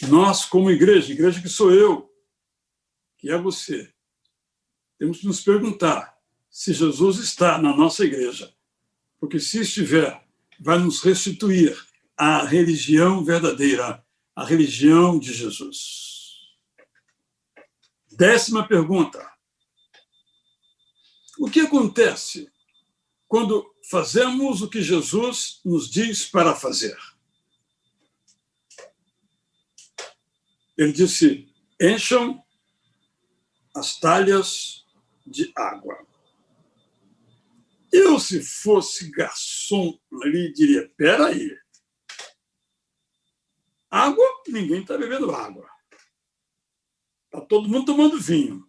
Nós, 0.08 0.44
como 0.44 0.70
igreja, 0.70 1.12
igreja 1.12 1.40
que 1.40 1.48
sou 1.48 1.72
eu, 1.72 2.12
que 3.18 3.30
é 3.30 3.38
você, 3.38 3.94
temos 4.98 5.20
que 5.20 5.26
nos 5.26 5.40
perguntar 5.42 6.18
se 6.50 6.72
Jesus 6.72 7.18
está 7.18 7.56
na 7.58 7.76
nossa 7.76 8.04
igreja. 8.04 8.52
Porque 9.20 9.38
se 9.38 9.60
estiver, 9.60 10.26
vai 10.58 10.78
nos 10.78 11.02
restituir 11.02 11.76
à 12.16 12.44
religião 12.44 13.24
verdadeira, 13.24 14.04
a 14.34 14.44
religião 14.44 15.18
de 15.18 15.32
Jesus. 15.32 16.56
Décima 18.12 18.66
pergunta. 18.66 19.30
O 21.38 21.50
que 21.50 21.60
acontece 21.60 22.50
quando 23.28 23.70
fazemos 23.90 24.62
o 24.62 24.70
que 24.70 24.80
Jesus 24.82 25.60
nos 25.64 25.90
diz 25.90 26.24
para 26.24 26.54
fazer? 26.54 26.96
Ele 30.76 30.92
disse: 30.92 31.48
encham 31.80 32.42
as 33.74 33.98
talhas 33.98 34.86
de 35.26 35.52
água. 35.54 36.06
Eu, 37.92 38.18
se 38.18 38.42
fosse 38.42 39.10
garçom 39.10 39.98
ali, 40.22 40.52
diria: 40.52 40.90
peraí, 40.96 41.50
água, 43.96 44.24
ninguém 44.48 44.80
está 44.80 44.96
bebendo 44.96 45.34
água. 45.34 45.68
Está 47.26 47.40
todo 47.40 47.68
mundo 47.68 47.86
tomando 47.86 48.20
vinho. 48.20 48.66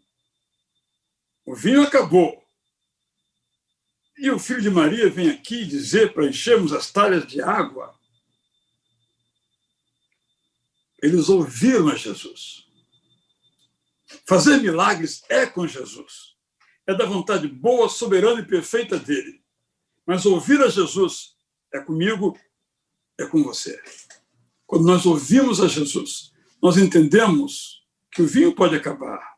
O 1.45 1.55
vinho 1.55 1.81
acabou. 1.81 2.43
E 4.17 4.31
o 4.31 4.39
filho 4.39 4.61
de 4.61 4.69
Maria 4.69 5.09
vem 5.09 5.29
aqui 5.29 5.65
dizer 5.65 6.13
para 6.13 6.25
enchermos 6.25 6.73
as 6.73 6.91
talhas 6.91 7.25
de 7.27 7.41
água. 7.41 7.97
Eles 11.01 11.29
ouviram 11.29 11.89
a 11.89 11.95
Jesus. 11.95 12.65
Fazer 14.25 14.57
milagres 14.57 15.23
é 15.29 15.45
com 15.45 15.67
Jesus 15.67 16.37
é 16.87 16.93
da 16.95 17.05
vontade 17.05 17.47
boa, 17.49 17.89
soberana 17.89 18.39
e 18.39 18.45
perfeita 18.45 18.97
dele. 18.97 19.43
Mas 20.05 20.25
ouvir 20.25 20.61
a 20.61 20.69
Jesus 20.69 21.35
é 21.73 21.81
comigo, 21.81 22.39
é 23.19 23.25
com 23.25 23.43
você. 23.43 23.77
Quando 24.67 24.85
nós 24.85 25.05
ouvimos 25.05 25.61
a 25.61 25.67
Jesus, 25.67 26.33
nós 26.61 26.77
entendemos 26.77 27.87
que 28.11 28.21
o 28.21 28.27
vinho 28.27 28.53
pode 28.53 28.75
acabar. 28.75 29.37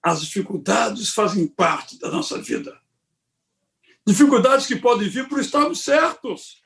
As 0.00 0.22
dificuldades 0.22 1.10
fazem 1.10 1.46
parte 1.48 1.98
da 1.98 2.08
nossa 2.08 2.40
vida. 2.40 2.80
Dificuldades 4.06 4.66
que 4.66 4.76
podem 4.76 5.08
vir 5.08 5.28
por 5.28 5.40
estarmos 5.40 5.82
certos. 5.82 6.62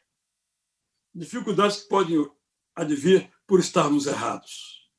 Dificuldades 1.15 1.83
que 1.83 1.89
podem 1.89 2.31
advir 2.77 3.33
por 3.47 3.59
estarmos 3.59 4.07
errados. 4.07 4.91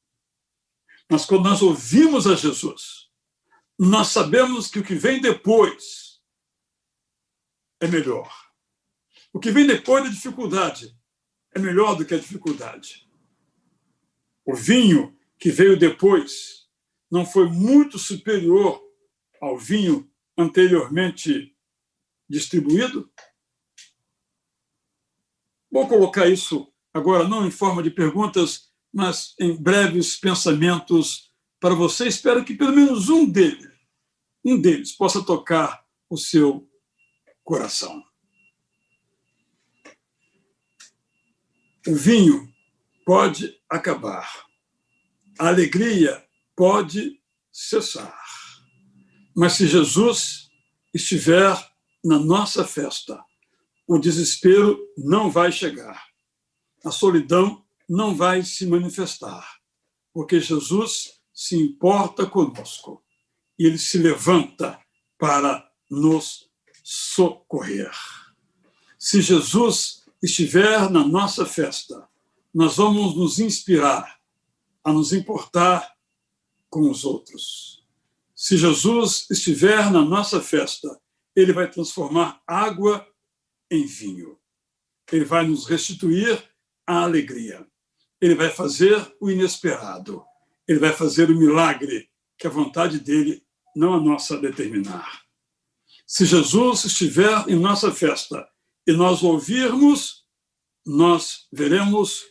Mas 1.10 1.26
quando 1.26 1.44
nós 1.44 1.62
ouvimos 1.62 2.26
a 2.26 2.36
Jesus, 2.36 3.12
nós 3.78 4.08
sabemos 4.08 4.68
que 4.68 4.80
o 4.80 4.84
que 4.84 4.96
vem 4.96 5.22
depois 5.22 6.20
é 7.80 7.88
melhor. 7.88 8.34
O 9.32 9.40
que 9.40 9.52
vem 9.52 9.68
depois 9.68 10.04
da 10.04 10.10
dificuldade 10.10 10.98
é 11.56 11.60
melhor 11.60 11.96
do 11.96 12.06
que 12.06 12.14
a 12.14 12.20
dificuldade. 12.20 13.10
O 14.46 14.54
vinho 14.54 15.18
que 15.40 15.50
veio 15.50 15.80
depois 15.80 16.68
não 17.10 17.26
foi 17.26 17.50
muito 17.50 17.98
superior 17.98 18.84
ao 19.42 19.58
vinho 19.58 20.12
anteriormente 20.38 21.56
distribuído? 22.30 23.10
Vou 25.72 25.88
colocar 25.88 26.28
isso 26.28 26.72
agora 26.94 27.28
não 27.28 27.48
em 27.48 27.52
forma 27.52 27.82
de 27.82 27.90
perguntas, 27.90 28.70
mas 28.94 29.34
em 29.40 29.56
breves 29.56 30.18
pensamentos 30.18 31.34
para 31.60 31.74
você. 31.74 32.08
Espero 32.08 32.44
que 32.44 32.54
pelo 32.54 32.74
menos 32.74 33.10
um 33.10 33.30
deles, 33.30 33.72
um 34.44 34.60
deles 34.60 34.92
possa 34.92 35.24
tocar 35.24 35.86
o 36.10 36.18
seu 36.18 36.70
coração. 37.44 38.04
O 41.88 41.94
vinho 41.94 42.52
pode 43.06 43.56
acabar. 43.70 44.28
A 45.38 45.50
alegria 45.50 46.26
pode 46.56 47.22
cessar. 47.52 48.20
Mas 49.36 49.54
se 49.54 49.68
Jesus 49.68 50.50
estiver 50.94 51.56
na 52.04 52.18
nossa 52.18 52.66
festa, 52.66 53.24
o 53.88 54.00
desespero 54.00 54.80
não 54.98 55.30
vai 55.30 55.52
chegar. 55.52 56.08
A 56.84 56.90
solidão 56.90 57.64
não 57.88 58.16
vai 58.16 58.42
se 58.44 58.66
manifestar, 58.66 59.48
porque 60.12 60.40
Jesus 60.40 61.20
se 61.32 61.56
importa 61.56 62.26
conosco 62.26 63.04
e 63.60 63.66
ele 63.66 63.78
se 63.78 64.00
levanta 64.00 64.80
para 65.20 65.70
nos 65.90 66.50
socorrer. 66.84 67.92
Se 68.98 69.22
Jesus 69.22 70.05
estiver 70.26 70.90
na 70.90 71.06
nossa 71.08 71.46
festa, 71.46 72.08
nós 72.54 72.78
vamos 72.78 73.16
nos 73.16 73.40
inspirar 73.40 74.20
a 74.84 74.92
nos 74.92 75.14
importar 75.14 75.96
com 76.70 76.90
os 76.90 77.06
outros. 77.06 77.86
Se 78.36 78.58
Jesus 78.58 79.28
estiver 79.30 79.92
na 79.92 80.04
nossa 80.04 80.42
festa, 80.42 81.00
ele 81.36 81.54
vai 81.54 81.70
transformar 81.70 82.42
água 82.46 83.08
em 83.70 83.86
vinho. 83.86 84.38
Ele 85.12 85.26
vai 85.26 85.46
nos 85.48 85.66
restituir 85.66 86.44
a 86.86 87.04
alegria. 87.04 87.66
ele 88.22 88.34
vai 88.34 88.50
fazer 88.50 89.16
o 89.20 89.30
inesperado. 89.30 90.24
Ele 90.68 90.80
vai 90.80 90.92
fazer 90.92 91.30
o 91.30 91.38
milagre 91.38 92.10
que 92.38 92.48
a 92.48 92.50
vontade 92.50 93.00
dele 93.00 93.44
não 93.76 93.94
a 93.94 94.00
nossa 94.00 94.38
determinar. 94.40 95.24
Se 96.08 96.26
Jesus 96.26 96.86
estiver 96.86 97.48
em 97.48 97.56
nossa 97.56 97.92
festa 97.92 98.48
e 98.86 98.94
nós 98.94 99.24
ouvirmos, 99.24 100.26
nós 100.86 101.48
veremos 101.52 102.24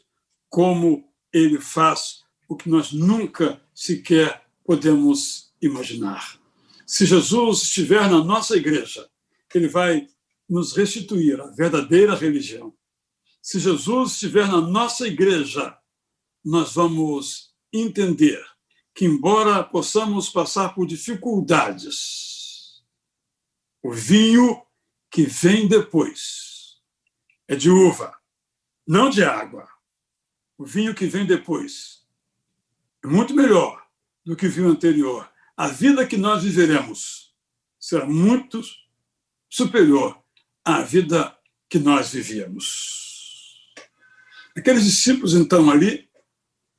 como 0.49 1.13
ele 1.33 1.61
faz 1.61 2.23
o 2.49 2.57
que 2.57 2.69
nós 2.69 2.93
nunca 2.93 3.61
sequer 3.75 4.47
podemos 4.65 5.53
imaginar. 5.61 6.39
Se 6.87 7.05
Jesus 7.07 7.63
estiver 7.63 8.09
na 8.09 8.23
nossa 8.23 8.57
igreja, 8.57 9.09
ele 9.55 9.69
vai 9.69 10.09
nos 10.49 10.77
restituir 10.77 11.41
a 11.41 11.47
verdadeira 11.47 12.15
religião. 12.15 12.75
Se 13.41 13.59
Jesus 13.59 14.13
estiver 14.13 14.47
na 14.47 14.61
nossa 14.61 15.07
igreja, 15.07 15.77
nós 16.45 16.75
vamos 16.75 17.55
entender 17.73 18.45
que, 18.95 19.05
embora 19.05 19.65
possamos 19.65 20.29
passar 20.29 20.75
por 20.75 20.87
dificuldades, 20.87 22.83
o 23.83 23.93
vinho 23.93 24.63
que 25.15 25.27
vem 25.27 25.69
depois 25.69 26.83
é 27.47 27.55
de 27.55 27.71
uva, 27.71 28.21
não 28.85 29.09
de 29.09 29.23
água. 29.23 29.69
O 30.59 30.67
vinho 30.67 30.93
que 30.93 31.07
vem 31.07 31.25
depois 31.25 32.05
é 33.01 33.07
muito 33.07 33.33
melhor 33.33 33.87
do 34.25 34.35
que 34.35 34.49
o 34.49 34.51
vinho 34.51 34.71
anterior. 34.71 35.33
A 35.57 35.69
vida 35.69 36.05
que 36.05 36.17
nós 36.17 36.43
viveremos 36.43 37.33
será 37.79 38.05
muito 38.07 38.61
superior 39.49 40.21
à 40.65 40.83
vida 40.83 41.39
que 41.69 41.79
nós 41.79 42.13
vivíamos. 42.13 43.73
Aqueles 44.57 44.85
discípulos, 44.85 45.35
então, 45.35 45.71
ali, 45.71 46.11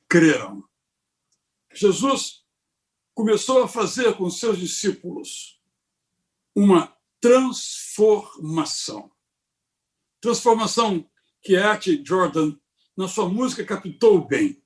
creram. 0.06 0.62
Jesus 1.72 2.44
começou 3.14 3.62
a 3.62 3.68
fazer 3.68 4.14
com 4.14 4.28
seus 4.28 4.58
discípulos 4.58 5.58
uma 6.54 6.95
transformação. 7.20 9.10
Transformação 10.20 11.08
que 11.42 11.56
Art 11.56 11.86
Jordan, 12.04 12.56
na 12.96 13.08
sua 13.08 13.28
música, 13.28 13.64
captou 13.64 14.26
bem. 14.26 14.62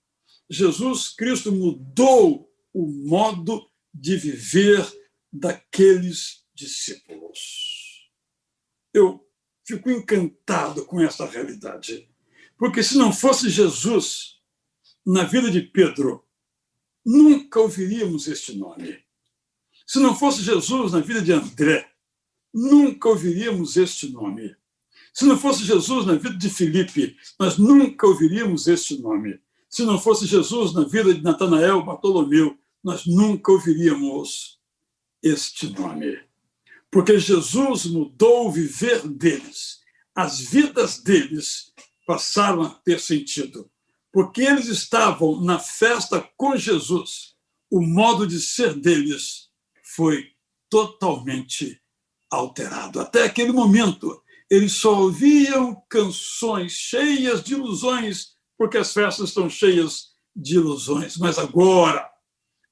Jesus 0.48 1.08
Cristo 1.08 1.52
mudou 1.52 2.50
o 2.72 2.86
modo 3.06 3.70
de 3.92 4.16
viver 4.16 4.86
daqueles 5.32 6.44
discípulos. 6.54 8.10
Eu 8.92 9.26
fico 9.66 9.90
encantado 9.90 10.84
com 10.86 11.00
essa 11.00 11.24
realidade, 11.26 12.08
porque 12.58 12.82
se 12.82 12.96
não 12.96 13.12
fosse 13.12 13.48
Jesus 13.48 14.40
na 15.06 15.24
vida 15.24 15.50
de 15.50 15.62
Pedro, 15.62 16.26
nunca 17.04 17.60
ouviríamos 17.60 18.26
este 18.26 18.56
nome. 18.56 19.04
Se 19.86 19.98
não 19.98 20.14
fosse 20.14 20.42
Jesus 20.42 20.92
na 20.92 21.00
vida 21.00 21.22
de 21.22 21.32
André, 21.32 21.90
nunca 22.52 23.08
ouviríamos 23.08 23.76
este 23.76 24.10
nome. 24.10 24.54
Se 25.12 25.24
não 25.24 25.38
fosse 25.38 25.64
Jesus 25.64 26.06
na 26.06 26.14
vida 26.14 26.36
de 26.36 26.48
Filipe, 26.48 27.16
nós 27.38 27.58
nunca 27.58 28.06
ouviríamos 28.06 28.68
este 28.68 29.00
nome. 29.00 29.40
Se 29.68 29.84
não 29.84 29.98
fosse 29.98 30.26
Jesus 30.26 30.72
na 30.72 30.84
vida 30.84 31.14
de 31.14 31.22
Natanael, 31.22 31.84
Bartolomeu, 31.84 32.56
nós 32.82 33.06
nunca 33.06 33.52
ouviríamos 33.52 34.58
este 35.22 35.68
nome. 35.70 36.18
Porque 36.90 37.18
Jesus 37.18 37.86
mudou 37.86 38.48
o 38.48 38.52
viver 38.52 39.06
deles. 39.06 39.80
As 40.14 40.40
vidas 40.40 40.98
deles 40.98 41.72
passaram 42.06 42.62
a 42.62 42.70
ter 42.70 42.98
sentido 43.00 43.70
porque 44.12 44.42
eles 44.42 44.66
estavam 44.66 45.40
na 45.40 45.58
festa 45.58 46.20
com 46.36 46.56
Jesus, 46.56 47.34
o 47.70 47.80
modo 47.80 48.26
de 48.26 48.40
ser 48.40 48.74
deles 48.74 49.50
foi 49.82 50.32
totalmente 50.68 51.79
alterado. 52.30 53.00
Até 53.00 53.24
aquele 53.24 53.52
momento, 53.52 54.22
eles 54.50 54.72
só 54.72 55.00
ouviam 55.00 55.82
canções 55.88 56.72
cheias 56.72 57.42
de 57.42 57.54
ilusões, 57.54 58.36
porque 58.56 58.78
as 58.78 58.92
festas 58.92 59.28
estão 59.28 59.48
cheias 59.48 60.10
de 60.34 60.56
ilusões. 60.56 61.16
Mas 61.16 61.38
agora, 61.38 62.08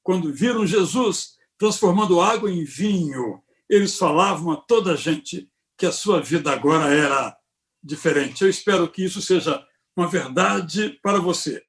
quando 0.03 0.33
viram 0.33 0.66
Jesus 0.66 1.37
transformando 1.59 2.21
água 2.21 2.51
em 2.51 2.64
vinho, 2.64 3.42
eles 3.68 3.99
falavam 3.99 4.53
a 4.53 4.57
toda 4.57 4.92
a 4.92 4.97
gente 4.97 5.49
que 5.77 5.87
a 5.87 5.92
sua 5.92 6.21
vida 6.21 6.51
agora 6.51 6.92
era 6.92 7.37
diferente. 7.83 8.42
Eu 8.42 8.51
espero 8.51 8.88
que 8.88 9.05
isso 9.05 9.21
seja 9.21 9.64
uma 9.97 10.09
verdade 10.09 10.99
para 11.03 11.18
você. 11.18 11.62